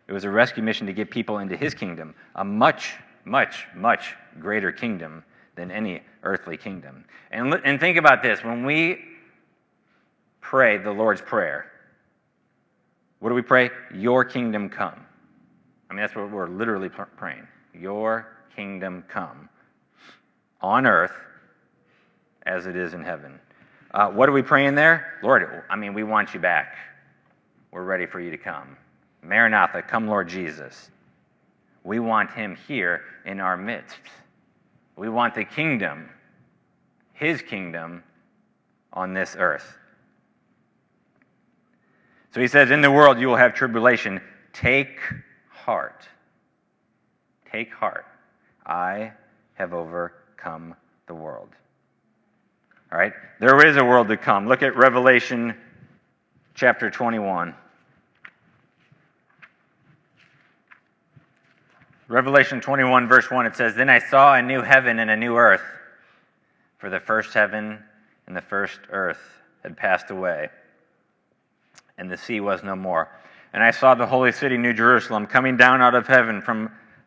It 0.06 0.12
was 0.12 0.24
a 0.24 0.30
rescue 0.30 0.62
mission 0.62 0.86
to 0.86 0.92
get 0.92 1.10
people 1.10 1.38
into 1.38 1.56
his 1.56 1.74
kingdom, 1.74 2.14
a 2.36 2.44
much, 2.44 2.94
much, 3.24 3.66
much 3.74 4.14
greater 4.40 4.70
kingdom 4.70 5.24
than 5.54 5.70
any 5.70 6.02
earthly 6.22 6.56
kingdom. 6.56 7.04
And, 7.30 7.54
and 7.64 7.80
think 7.80 7.96
about 7.96 8.22
this 8.22 8.44
when 8.44 8.64
we 8.64 8.98
pray 10.40 10.76
the 10.78 10.92
Lord's 10.92 11.22
Prayer, 11.22 11.70
what 13.20 13.28
do 13.28 13.34
we 13.34 13.42
pray? 13.42 13.70
Your 13.94 14.24
kingdom 14.24 14.68
come. 14.68 15.00
I 15.88 15.94
mean, 15.94 16.00
that's 16.00 16.14
what 16.14 16.30
we're 16.30 16.48
literally 16.48 16.88
praying. 16.88 17.46
Your 17.74 18.26
kingdom 18.56 19.04
come 19.08 19.48
on 20.60 20.86
earth 20.86 21.12
as 22.44 22.66
it 22.66 22.76
is 22.76 22.94
in 22.94 23.02
heaven. 23.02 23.38
Uh, 23.92 24.08
what 24.08 24.28
are 24.28 24.32
we 24.32 24.42
praying 24.42 24.74
there? 24.74 25.18
Lord, 25.22 25.64
I 25.68 25.76
mean, 25.76 25.94
we 25.94 26.02
want 26.02 26.34
you 26.34 26.40
back 26.40 26.76
we're 27.72 27.82
ready 27.82 28.04
for 28.06 28.20
you 28.20 28.30
to 28.30 28.36
come. 28.36 28.76
Maranatha, 29.22 29.82
come, 29.82 30.06
Lord 30.06 30.28
Jesus. 30.28 30.90
We 31.84 31.98
want 31.98 32.30
him 32.30 32.56
here 32.68 33.02
in 33.24 33.40
our 33.40 33.56
midst. 33.56 33.96
We 34.94 35.08
want 35.08 35.34
the 35.34 35.44
kingdom, 35.44 36.10
his 37.14 37.40
kingdom, 37.40 38.04
on 38.92 39.14
this 39.14 39.36
earth. 39.38 39.78
So 42.34 42.40
he 42.42 42.46
says, 42.46 42.70
In 42.70 42.82
the 42.82 42.90
world 42.90 43.18
you 43.18 43.26
will 43.26 43.36
have 43.36 43.54
tribulation. 43.54 44.20
Take 44.52 45.00
heart. 45.48 46.06
Take 47.50 47.72
heart. 47.72 48.04
I 48.66 49.12
have 49.54 49.72
overcome 49.72 50.74
the 51.06 51.14
world. 51.14 51.48
All 52.90 52.98
right? 52.98 53.12
There 53.40 53.66
is 53.66 53.76
a 53.76 53.84
world 53.84 54.08
to 54.08 54.16
come. 54.16 54.46
Look 54.46 54.62
at 54.62 54.76
Revelation 54.76 55.56
chapter 56.54 56.90
21. 56.90 57.54
Revelation 62.08 62.60
21, 62.60 63.08
verse 63.08 63.30
1, 63.30 63.46
it 63.46 63.56
says, 63.56 63.74
Then 63.74 63.88
I 63.88 63.98
saw 63.98 64.34
a 64.34 64.42
new 64.42 64.60
heaven 64.60 64.98
and 64.98 65.10
a 65.10 65.16
new 65.16 65.36
earth, 65.36 65.62
for 66.76 66.90
the 66.90 67.00
first 67.00 67.32
heaven 67.32 67.78
and 68.26 68.36
the 68.36 68.42
first 68.42 68.80
earth 68.90 69.20
had 69.62 69.76
passed 69.76 70.10
away, 70.10 70.50
and 71.96 72.10
the 72.10 72.18
sea 72.18 72.40
was 72.40 72.62
no 72.62 72.76
more. 72.76 73.08
And 73.54 73.62
I 73.62 73.70
saw 73.70 73.94
the 73.94 74.06
holy 74.06 74.32
city, 74.32 74.58
New 74.58 74.74
Jerusalem, 74.74 75.26
coming 75.26 75.56
down 75.56 75.80
out 75.80 75.94
of 75.94 76.06
heaven 76.06 76.42
from 76.42 76.70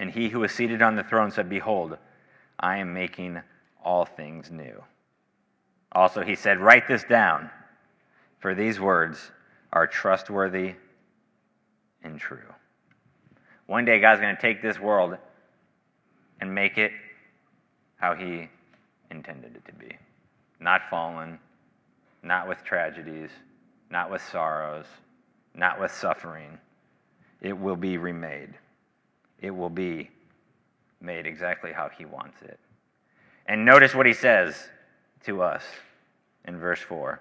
And 0.00 0.10
he 0.10 0.30
who 0.30 0.40
was 0.40 0.50
seated 0.50 0.80
on 0.80 0.96
the 0.96 1.04
throne 1.04 1.30
said, 1.30 1.50
Behold, 1.50 1.98
I 2.58 2.78
am 2.78 2.94
making 2.94 3.38
all 3.84 4.06
things 4.06 4.50
new. 4.50 4.82
Also, 5.92 6.22
he 6.22 6.34
said, 6.34 6.58
Write 6.58 6.88
this 6.88 7.04
down, 7.04 7.50
for 8.38 8.54
these 8.54 8.80
words 8.80 9.30
are 9.74 9.86
trustworthy 9.86 10.72
and 12.02 12.18
true. 12.18 12.48
One 13.66 13.84
day, 13.84 14.00
God's 14.00 14.22
going 14.22 14.34
to 14.34 14.40
take 14.40 14.62
this 14.62 14.80
world 14.80 15.18
and 16.40 16.54
make 16.54 16.78
it 16.78 16.92
how 17.96 18.14
he 18.14 18.48
intended 19.10 19.54
it 19.54 19.66
to 19.66 19.74
be. 19.74 19.98
Not 20.60 20.80
fallen, 20.88 21.38
not 22.22 22.48
with 22.48 22.64
tragedies, 22.64 23.28
not 23.90 24.10
with 24.10 24.22
sorrows, 24.22 24.86
not 25.54 25.78
with 25.78 25.92
suffering. 25.92 26.56
It 27.42 27.52
will 27.52 27.76
be 27.76 27.98
remade. 27.98 28.54
It 29.40 29.50
will 29.50 29.70
be 29.70 30.10
made 31.00 31.26
exactly 31.26 31.72
how 31.72 31.88
he 31.88 32.04
wants 32.04 32.42
it. 32.42 32.58
And 33.46 33.64
notice 33.64 33.94
what 33.94 34.06
he 34.06 34.12
says 34.12 34.68
to 35.24 35.42
us 35.42 35.62
in 36.44 36.58
verse 36.58 36.80
4. 36.80 37.20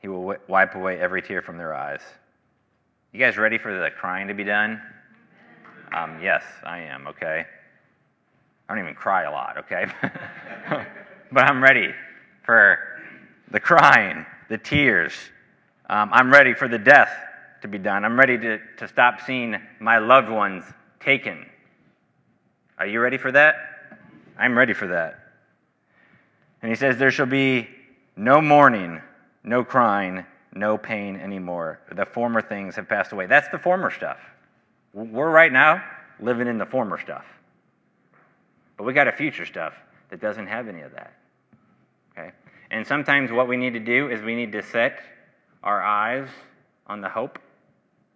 He 0.00 0.08
will 0.08 0.36
wipe 0.46 0.74
away 0.74 1.00
every 1.00 1.22
tear 1.22 1.42
from 1.42 1.58
their 1.58 1.74
eyes. 1.74 2.00
You 3.12 3.18
guys 3.18 3.36
ready 3.36 3.58
for 3.58 3.76
the 3.76 3.90
crying 3.90 4.28
to 4.28 4.34
be 4.34 4.44
done? 4.44 4.80
Um, 5.92 6.20
yes, 6.22 6.44
I 6.64 6.80
am, 6.80 7.08
okay? 7.08 7.44
I 8.68 8.74
don't 8.74 8.82
even 8.82 8.94
cry 8.94 9.24
a 9.24 9.30
lot, 9.30 9.58
okay? 9.58 9.86
but 11.32 11.44
I'm 11.44 11.62
ready 11.62 11.88
for 12.44 12.78
the 13.50 13.58
crying, 13.58 14.24
the 14.48 14.58
tears. 14.58 15.12
Um, 15.90 16.10
I'm 16.12 16.30
ready 16.30 16.54
for 16.54 16.68
the 16.68 16.78
death 16.78 17.10
to 17.62 17.68
be 17.68 17.78
done. 17.78 18.04
I'm 18.04 18.18
ready 18.18 18.38
to, 18.38 18.58
to 18.78 18.88
stop 18.88 19.20
seeing 19.26 19.56
my 19.80 19.98
loved 19.98 20.28
ones 20.28 20.64
taken. 21.00 21.46
Are 22.78 22.86
you 22.86 23.00
ready 23.00 23.18
for 23.18 23.32
that? 23.32 23.56
I'm 24.38 24.56
ready 24.56 24.72
for 24.72 24.86
that. 24.88 25.18
And 26.62 26.70
he 26.70 26.76
says, 26.76 26.96
There 26.96 27.10
shall 27.10 27.26
be 27.26 27.68
no 28.16 28.40
mourning, 28.40 29.00
no 29.44 29.64
crying, 29.64 30.24
no 30.54 30.78
pain 30.78 31.16
anymore. 31.16 31.80
The 31.92 32.06
former 32.06 32.40
things 32.40 32.76
have 32.76 32.88
passed 32.88 33.12
away. 33.12 33.26
That's 33.26 33.48
the 33.48 33.58
former 33.58 33.90
stuff. 33.90 34.18
We're 34.92 35.30
right 35.30 35.52
now 35.52 35.82
living 36.20 36.46
in 36.48 36.58
the 36.58 36.66
former 36.66 36.98
stuff. 36.98 37.24
But 38.76 38.84
we 38.84 38.92
got 38.92 39.08
a 39.08 39.12
future 39.12 39.46
stuff 39.46 39.74
that 40.10 40.20
doesn't 40.20 40.46
have 40.46 40.68
any 40.68 40.82
of 40.82 40.92
that. 40.92 41.12
Okay? 42.12 42.32
And 42.70 42.86
sometimes 42.86 43.30
what 43.30 43.48
we 43.48 43.56
need 43.56 43.74
to 43.74 43.80
do 43.80 44.08
is 44.08 44.22
we 44.22 44.34
need 44.34 44.52
to 44.52 44.62
set 44.62 45.00
our 45.62 45.82
eyes 45.82 46.28
on 46.86 47.00
the 47.00 47.08
hope 47.08 47.38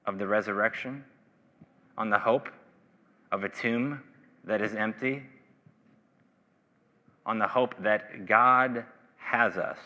of 0.06 0.18
the 0.18 0.26
resurrection, 0.26 1.04
on 1.96 2.10
the 2.10 2.18
hope 2.18 2.48
of 3.30 3.44
a 3.44 3.48
tomb 3.48 4.00
that 4.44 4.60
is 4.60 4.74
empty, 4.74 5.22
on 7.24 7.38
the 7.38 7.46
hope 7.46 7.74
that 7.82 8.26
God 8.26 8.84
has 9.16 9.56
us, 9.56 9.78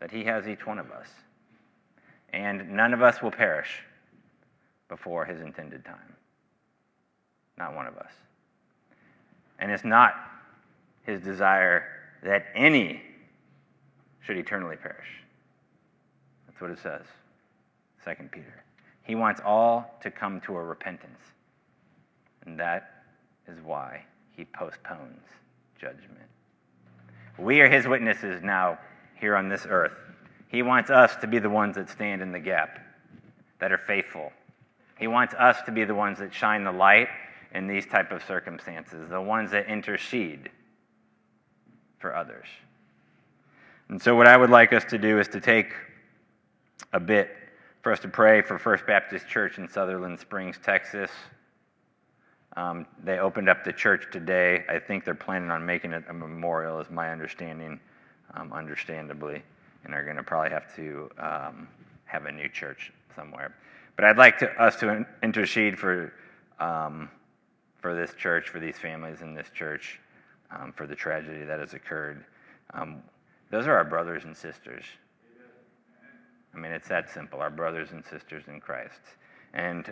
that 0.00 0.10
He 0.10 0.24
has 0.24 0.48
each 0.48 0.66
one 0.66 0.78
of 0.78 0.90
us, 0.90 1.08
and 2.32 2.70
none 2.70 2.92
of 2.92 3.02
us 3.02 3.22
will 3.22 3.30
perish 3.30 3.82
before 4.88 5.24
His 5.24 5.40
intended 5.40 5.84
time. 5.84 6.14
Not 7.56 7.74
one 7.74 7.86
of 7.86 7.96
us. 7.96 8.12
And 9.58 9.70
it's 9.70 9.84
not 9.84 10.14
His 11.02 11.20
desire 11.20 11.84
that 12.22 12.46
any 12.54 13.02
should 14.20 14.36
eternally 14.36 14.76
perish. 14.76 15.08
That's 16.46 16.60
what 16.60 16.70
it 16.70 16.78
says, 16.78 17.02
2 18.04 18.24
Peter. 18.30 18.64
He 19.08 19.14
wants 19.14 19.40
all 19.42 19.96
to 20.02 20.10
come 20.10 20.40
to 20.42 20.54
a 20.54 20.62
repentance. 20.62 21.18
And 22.44 22.60
that 22.60 23.04
is 23.48 23.58
why 23.64 24.04
he 24.36 24.44
postpones 24.44 25.24
judgment. 25.80 26.28
We 27.38 27.60
are 27.62 27.70
his 27.70 27.88
witnesses 27.88 28.42
now 28.42 28.78
here 29.18 29.34
on 29.34 29.48
this 29.48 29.66
earth. 29.68 29.94
He 30.48 30.62
wants 30.62 30.90
us 30.90 31.16
to 31.16 31.26
be 31.26 31.38
the 31.38 31.48
ones 31.48 31.76
that 31.76 31.88
stand 31.88 32.20
in 32.20 32.32
the 32.32 32.38
gap, 32.38 32.80
that 33.60 33.72
are 33.72 33.78
faithful. 33.78 34.30
He 34.98 35.06
wants 35.06 35.34
us 35.34 35.56
to 35.62 35.72
be 35.72 35.84
the 35.84 35.94
ones 35.94 36.18
that 36.18 36.34
shine 36.34 36.62
the 36.62 36.72
light 36.72 37.08
in 37.54 37.66
these 37.66 37.86
type 37.86 38.12
of 38.12 38.22
circumstances, 38.24 39.08
the 39.08 39.20
ones 39.20 39.50
that 39.52 39.68
intercede 39.68 40.50
for 41.98 42.14
others. 42.14 42.46
And 43.88 44.00
so 44.02 44.14
what 44.14 44.26
I 44.26 44.36
would 44.36 44.50
like 44.50 44.74
us 44.74 44.84
to 44.86 44.98
do 44.98 45.18
is 45.18 45.28
to 45.28 45.40
take 45.40 45.72
a 46.92 47.00
bit 47.00 47.30
for 47.88 47.92
us 47.92 48.00
to 48.00 48.08
pray 48.08 48.42
for 48.42 48.58
First 48.58 48.86
Baptist 48.86 49.26
Church 49.28 49.56
in 49.56 49.66
Sutherland 49.66 50.20
Springs, 50.20 50.58
Texas. 50.62 51.10
Um, 52.54 52.84
they 53.02 53.18
opened 53.18 53.48
up 53.48 53.64
the 53.64 53.72
church 53.72 54.08
today. 54.12 54.62
I 54.68 54.78
think 54.78 55.06
they're 55.06 55.14
planning 55.14 55.50
on 55.50 55.64
making 55.64 55.92
it 55.92 56.04
a 56.10 56.12
memorial, 56.12 56.80
is 56.80 56.90
my 56.90 57.10
understanding, 57.10 57.80
um, 58.34 58.52
understandably, 58.52 59.42
and 59.84 59.94
are 59.94 60.04
going 60.04 60.18
to 60.18 60.22
probably 60.22 60.50
have 60.50 60.76
to 60.76 61.08
um, 61.18 61.66
have 62.04 62.26
a 62.26 62.30
new 62.30 62.50
church 62.50 62.92
somewhere. 63.16 63.54
But 63.96 64.04
I'd 64.04 64.18
like 64.18 64.36
to, 64.40 64.50
us 64.62 64.76
to 64.80 65.06
intercede 65.22 65.78
for 65.78 66.12
um, 66.60 67.08
for 67.80 67.94
this 67.94 68.12
church, 68.12 68.50
for 68.50 68.60
these 68.60 68.76
families 68.76 69.22
in 69.22 69.32
this 69.32 69.48
church, 69.54 69.98
um, 70.50 70.74
for 70.76 70.86
the 70.86 70.94
tragedy 70.94 71.42
that 71.42 71.58
has 71.58 71.72
occurred. 71.72 72.26
Um, 72.74 73.02
those 73.48 73.66
are 73.66 73.72
our 73.72 73.84
brothers 73.84 74.24
and 74.24 74.36
sisters. 74.36 74.84
I 76.58 76.60
mean, 76.60 76.72
it's 76.72 76.88
that 76.88 77.08
simple. 77.08 77.38
Our 77.38 77.50
brothers 77.50 77.90
and 77.92 78.04
sisters 78.04 78.42
in 78.48 78.60
Christ, 78.60 79.00
and 79.54 79.86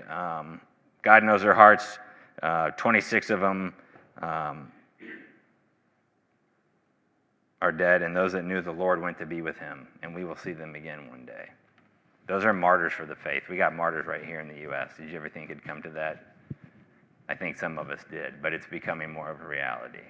God 1.03 1.23
knows 1.23 1.43
their 1.43 1.55
hearts. 1.55 2.01
Uh, 2.43 2.71
26 2.71 3.31
of 3.31 3.41
them 3.41 3.73
um, 4.21 4.73
are 7.63 7.71
dead, 7.71 8.03
and 8.03 8.17
those 8.17 8.33
that 8.33 8.45
knew 8.45 8.61
the 8.61 8.73
Lord 8.73 9.01
went 9.01 9.17
to 9.19 9.27
be 9.27 9.43
with 9.43 9.57
him, 9.59 9.87
and 10.03 10.13
we 10.13 10.25
will 10.25 10.35
see 10.35 10.53
them 10.53 10.75
again 10.75 11.09
one 11.09 11.25
day. 11.25 11.49
Those 12.27 12.45
are 12.45 12.53
martyrs 12.53 12.93
for 12.93 13.07
the 13.07 13.15
faith. 13.15 13.45
We 13.49 13.57
got 13.57 13.73
martyrs 13.73 14.07
right 14.07 14.25
here 14.25 14.41
in 14.41 14.49
the 14.49 14.63
U.S. 14.63 14.91
Did 14.99 15.09
you 15.11 15.17
ever 15.17 15.29
think 15.29 15.51
it'd 15.51 15.63
come 15.63 15.81
to 15.83 15.91
that? 15.91 16.35
I 17.29 17.37
think 17.37 17.57
some 17.57 17.79
of 17.79 17.91
us 17.91 18.01
did, 18.11 18.43
but 18.43 18.53
it's 18.53 18.67
becoming 18.67 19.13
more 19.13 19.31
of 19.31 19.41
a 19.41 19.47
reality. 19.47 20.05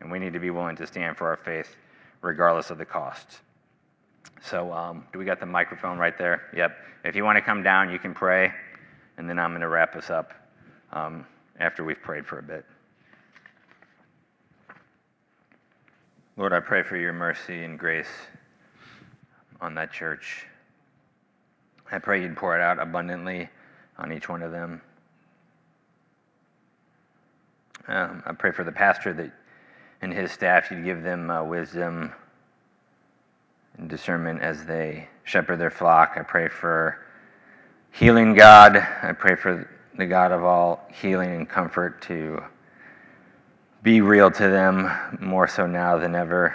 And 0.00 0.10
we 0.10 0.18
need 0.18 0.32
to 0.32 0.40
be 0.40 0.48
willing 0.48 0.76
to 0.76 0.86
stand 0.86 1.18
for 1.18 1.28
our 1.28 1.36
faith 1.36 1.76
regardless 2.22 2.70
of 2.70 2.78
the 2.78 2.86
cost. 2.86 3.40
So, 4.42 4.72
um, 4.72 5.04
do 5.12 5.18
we 5.18 5.24
got 5.24 5.40
the 5.40 5.46
microphone 5.46 5.98
right 5.98 6.16
there? 6.16 6.48
Yep. 6.54 6.76
If 7.04 7.16
you 7.16 7.24
want 7.24 7.36
to 7.36 7.42
come 7.42 7.62
down, 7.62 7.90
you 7.90 7.98
can 7.98 8.14
pray, 8.14 8.52
and 9.16 9.28
then 9.28 9.38
I'm 9.38 9.50
going 9.50 9.60
to 9.60 9.68
wrap 9.68 9.96
us 9.96 10.10
up 10.10 10.32
um, 10.92 11.26
after 11.58 11.84
we've 11.84 12.00
prayed 12.00 12.26
for 12.26 12.38
a 12.38 12.42
bit. 12.42 12.64
Lord, 16.36 16.52
I 16.52 16.60
pray 16.60 16.82
for 16.82 16.96
your 16.96 17.12
mercy 17.12 17.64
and 17.64 17.78
grace 17.78 18.08
on 19.60 19.74
that 19.74 19.92
church. 19.92 20.46
I 21.90 21.98
pray 21.98 22.22
you'd 22.22 22.36
pour 22.36 22.56
it 22.56 22.60
out 22.60 22.78
abundantly 22.78 23.48
on 23.98 24.12
each 24.12 24.28
one 24.28 24.42
of 24.42 24.52
them. 24.52 24.80
Um, 27.88 28.22
I 28.26 28.32
pray 28.32 28.52
for 28.52 28.64
the 28.64 28.72
pastor 28.72 29.12
that 29.14 29.32
and 30.00 30.12
his 30.12 30.30
staff, 30.30 30.70
you'd 30.70 30.84
give 30.84 31.02
them 31.02 31.30
uh, 31.30 31.42
wisdom 31.42 32.12
discernment 33.86 34.42
as 34.42 34.64
they 34.64 35.08
shepherd 35.24 35.58
their 35.58 35.70
flock. 35.70 36.14
I 36.16 36.22
pray 36.22 36.48
for 36.48 37.06
healing 37.92 38.34
God. 38.34 38.76
I 38.76 39.12
pray 39.12 39.34
for 39.34 39.68
the 39.96 40.06
God 40.06 40.32
of 40.32 40.44
all 40.44 40.86
healing 40.92 41.34
and 41.34 41.48
comfort, 41.48 42.00
to 42.02 42.42
be 43.82 44.00
real 44.00 44.30
to 44.30 44.48
them 44.48 44.90
more 45.20 45.48
so 45.48 45.66
now 45.66 45.98
than 45.98 46.14
ever. 46.14 46.54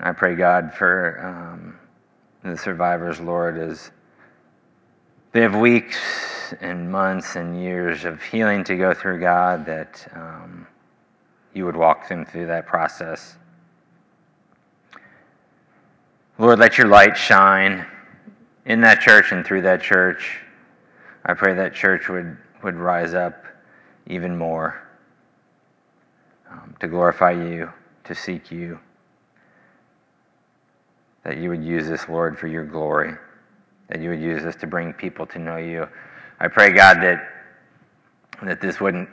I 0.00 0.12
pray, 0.12 0.34
God, 0.34 0.74
for 0.74 1.20
um, 1.24 1.78
the 2.42 2.58
survivors, 2.58 3.20
Lord, 3.20 3.56
as 3.58 3.90
they 5.32 5.40
have 5.40 5.54
weeks 5.54 5.98
and 6.60 6.90
months 6.90 7.36
and 7.36 7.62
years 7.62 8.04
of 8.04 8.22
healing 8.22 8.64
to 8.64 8.76
go 8.76 8.92
through, 8.92 9.20
God, 9.20 9.64
that 9.66 10.06
um, 10.14 10.66
you 11.54 11.64
would 11.64 11.76
walk 11.76 12.08
them 12.08 12.24
through 12.24 12.48
that 12.48 12.66
process. 12.66 13.36
Lord, 16.38 16.58
let 16.58 16.78
your 16.78 16.88
light 16.88 17.16
shine 17.16 17.86
in 18.64 18.80
that 18.80 19.00
church 19.00 19.32
and 19.32 19.44
through 19.44 19.62
that 19.62 19.82
church. 19.82 20.40
I 21.24 21.34
pray 21.34 21.54
that 21.54 21.74
church 21.74 22.08
would, 22.08 22.36
would 22.64 22.74
rise 22.74 23.14
up 23.14 23.44
even 24.06 24.36
more 24.36 24.82
um, 26.50 26.74
to 26.80 26.88
glorify 26.88 27.32
you, 27.32 27.72
to 28.04 28.14
seek 28.14 28.50
you. 28.50 28.78
that 31.24 31.36
you 31.38 31.48
would 31.50 31.62
use 31.62 31.88
this, 31.88 32.08
Lord, 32.08 32.38
for 32.38 32.48
your 32.48 32.64
glory, 32.64 33.14
that 33.88 34.00
you 34.00 34.10
would 34.10 34.20
use 34.20 34.42
this 34.42 34.56
to 34.56 34.66
bring 34.66 34.92
people 34.92 35.26
to 35.26 35.38
know 35.38 35.56
you. 35.56 35.88
I 36.40 36.48
pray, 36.48 36.70
God, 36.70 37.00
that, 37.02 37.28
that 38.42 38.60
this 38.60 38.80
wouldn't 38.80 39.08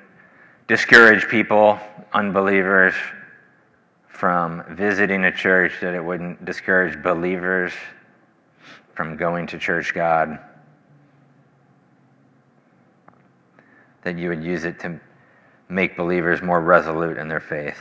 discourage 0.68 1.28
people, 1.28 1.80
unbelievers, 2.14 2.94
from 4.20 4.66
visiting 4.72 5.24
a 5.24 5.32
church, 5.32 5.72
that 5.80 5.94
it 5.94 6.04
wouldn't 6.04 6.44
discourage 6.44 7.02
believers 7.02 7.72
from 8.94 9.16
going 9.16 9.48
to 9.48 9.58
church, 9.58 9.94
God. 9.94 10.38
That 14.02 14.18
you 14.18 14.28
would 14.28 14.44
use 14.44 14.66
it 14.66 14.78
to 14.82 15.00
make 15.70 15.96
believers 15.96 16.42
more 16.42 16.60
resolute 16.60 17.18
in 17.18 17.30
their 17.30 17.40
faith. 17.40 17.80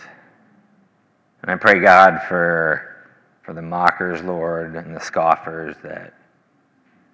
And 1.42 1.50
I 1.50 1.56
pray, 1.56 1.80
God, 1.80 2.20
for, 2.28 3.08
for 3.42 3.52
the 3.52 3.62
mockers, 3.62 4.22
Lord, 4.22 4.76
and 4.76 4.94
the 4.94 5.00
scoffers, 5.00 5.74
that, 5.82 6.14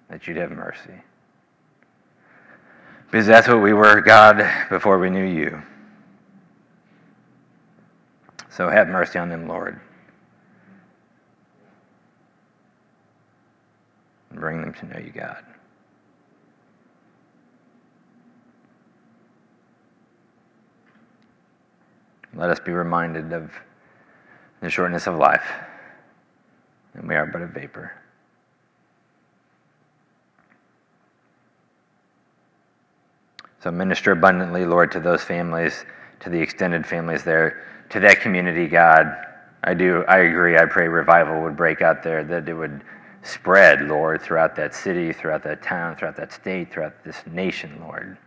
that 0.07 0.27
you'd 0.27 0.37
have 0.37 0.51
mercy. 0.51 1.01
Because 3.07 3.25
that's 3.25 3.47
what 3.47 3.63
we 3.63 3.73
were, 3.73 4.01
God, 4.01 4.47
before 4.69 4.99
we 4.99 5.09
knew 5.09 5.25
you. 5.25 5.63
So 8.55 8.69
have 8.69 8.87
mercy 8.87 9.19
on 9.19 9.27
them, 9.27 9.49
Lord. 9.49 9.81
And 14.29 14.39
bring 14.39 14.61
them 14.61 14.73
to 14.75 14.85
know 14.85 14.97
you, 14.97 15.11
God. 15.11 15.43
Let 22.33 22.49
us 22.49 22.61
be 22.61 22.71
reminded 22.71 23.33
of 23.33 23.51
the 24.61 24.69
shortness 24.69 25.05
of 25.05 25.15
life, 25.15 25.51
and 26.93 27.09
we 27.09 27.15
are 27.15 27.25
but 27.25 27.41
a 27.41 27.47
vapor. 27.47 27.91
So 33.59 33.69
minister 33.69 34.11
abundantly, 34.11 34.65
Lord, 34.65 34.93
to 34.93 35.01
those 35.01 35.23
families, 35.23 35.83
to 36.25 36.31
the 36.31 36.41
extended 36.41 36.85
families 36.87 37.23
there, 37.23 37.63
to 37.87 37.99
that 37.99 38.19
community, 38.19 38.67
God. 38.67 39.15
I 39.63 39.75
do, 39.75 40.03
I 40.07 40.17
agree. 40.21 40.57
I 40.57 40.65
pray 40.65 40.87
revival 40.87 41.43
would 41.43 41.55
break 41.55 41.83
out 41.83 42.01
there, 42.01 42.23
that 42.23 42.49
it 42.49 42.53
would 42.53 42.83
spread, 43.21 43.83
Lord, 43.83 44.23
throughout 44.23 44.55
that 44.55 44.73
city, 44.73 45.13
throughout 45.13 45.43
that 45.43 45.61
town, 45.61 45.95
throughout 45.95 46.15
that 46.15 46.33
state, 46.33 46.71
throughout 46.71 47.03
this 47.03 47.21
nation, 47.27 47.79
Lord. 47.79 48.17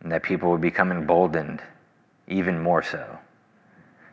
And 0.00 0.10
that 0.10 0.22
people 0.22 0.50
would 0.50 0.62
become 0.62 0.90
emboldened 0.90 1.60
even 2.26 2.58
more 2.58 2.82
so 2.82 3.18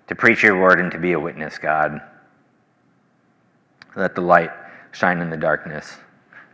to 0.07 0.15
preach 0.15 0.43
your 0.43 0.59
word 0.59 0.81
and 0.81 0.91
to 0.91 0.97
be 0.97 1.13
a 1.13 1.19
witness, 1.19 1.57
God. 1.57 2.01
Let 3.95 4.15
the 4.15 4.21
light 4.21 4.51
shine 4.91 5.19
in 5.19 5.29
the 5.29 5.37
darkness, 5.37 5.95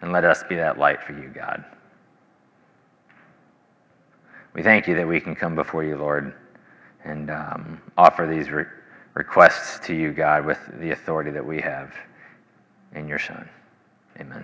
and 0.04 0.12
let 0.12 0.24
us 0.24 0.44
be 0.44 0.56
that 0.58 0.78
light 0.78 1.02
for 1.02 1.14
you, 1.14 1.30
God. 1.30 1.66
We 4.58 4.64
thank 4.64 4.88
you 4.88 4.96
that 4.96 5.08
we 5.08 5.22
can 5.22 5.36
come 5.36 5.54
before 5.54 5.84
you, 5.84 5.98
Lord, 5.98 6.34
and 7.06 7.30
um, 7.30 7.80
offer 7.96 8.26
these 8.26 8.50
re- 8.50 8.66
requests 9.14 9.86
to 9.86 9.94
you, 9.94 10.12
God, 10.12 10.48
with 10.48 10.58
the 10.80 10.90
authority 10.90 11.30
that 11.30 11.46
we 11.46 11.62
have 11.62 11.94
in 12.96 13.08
your 13.08 13.20
Son. 13.20 13.48
Amen. 14.20 14.44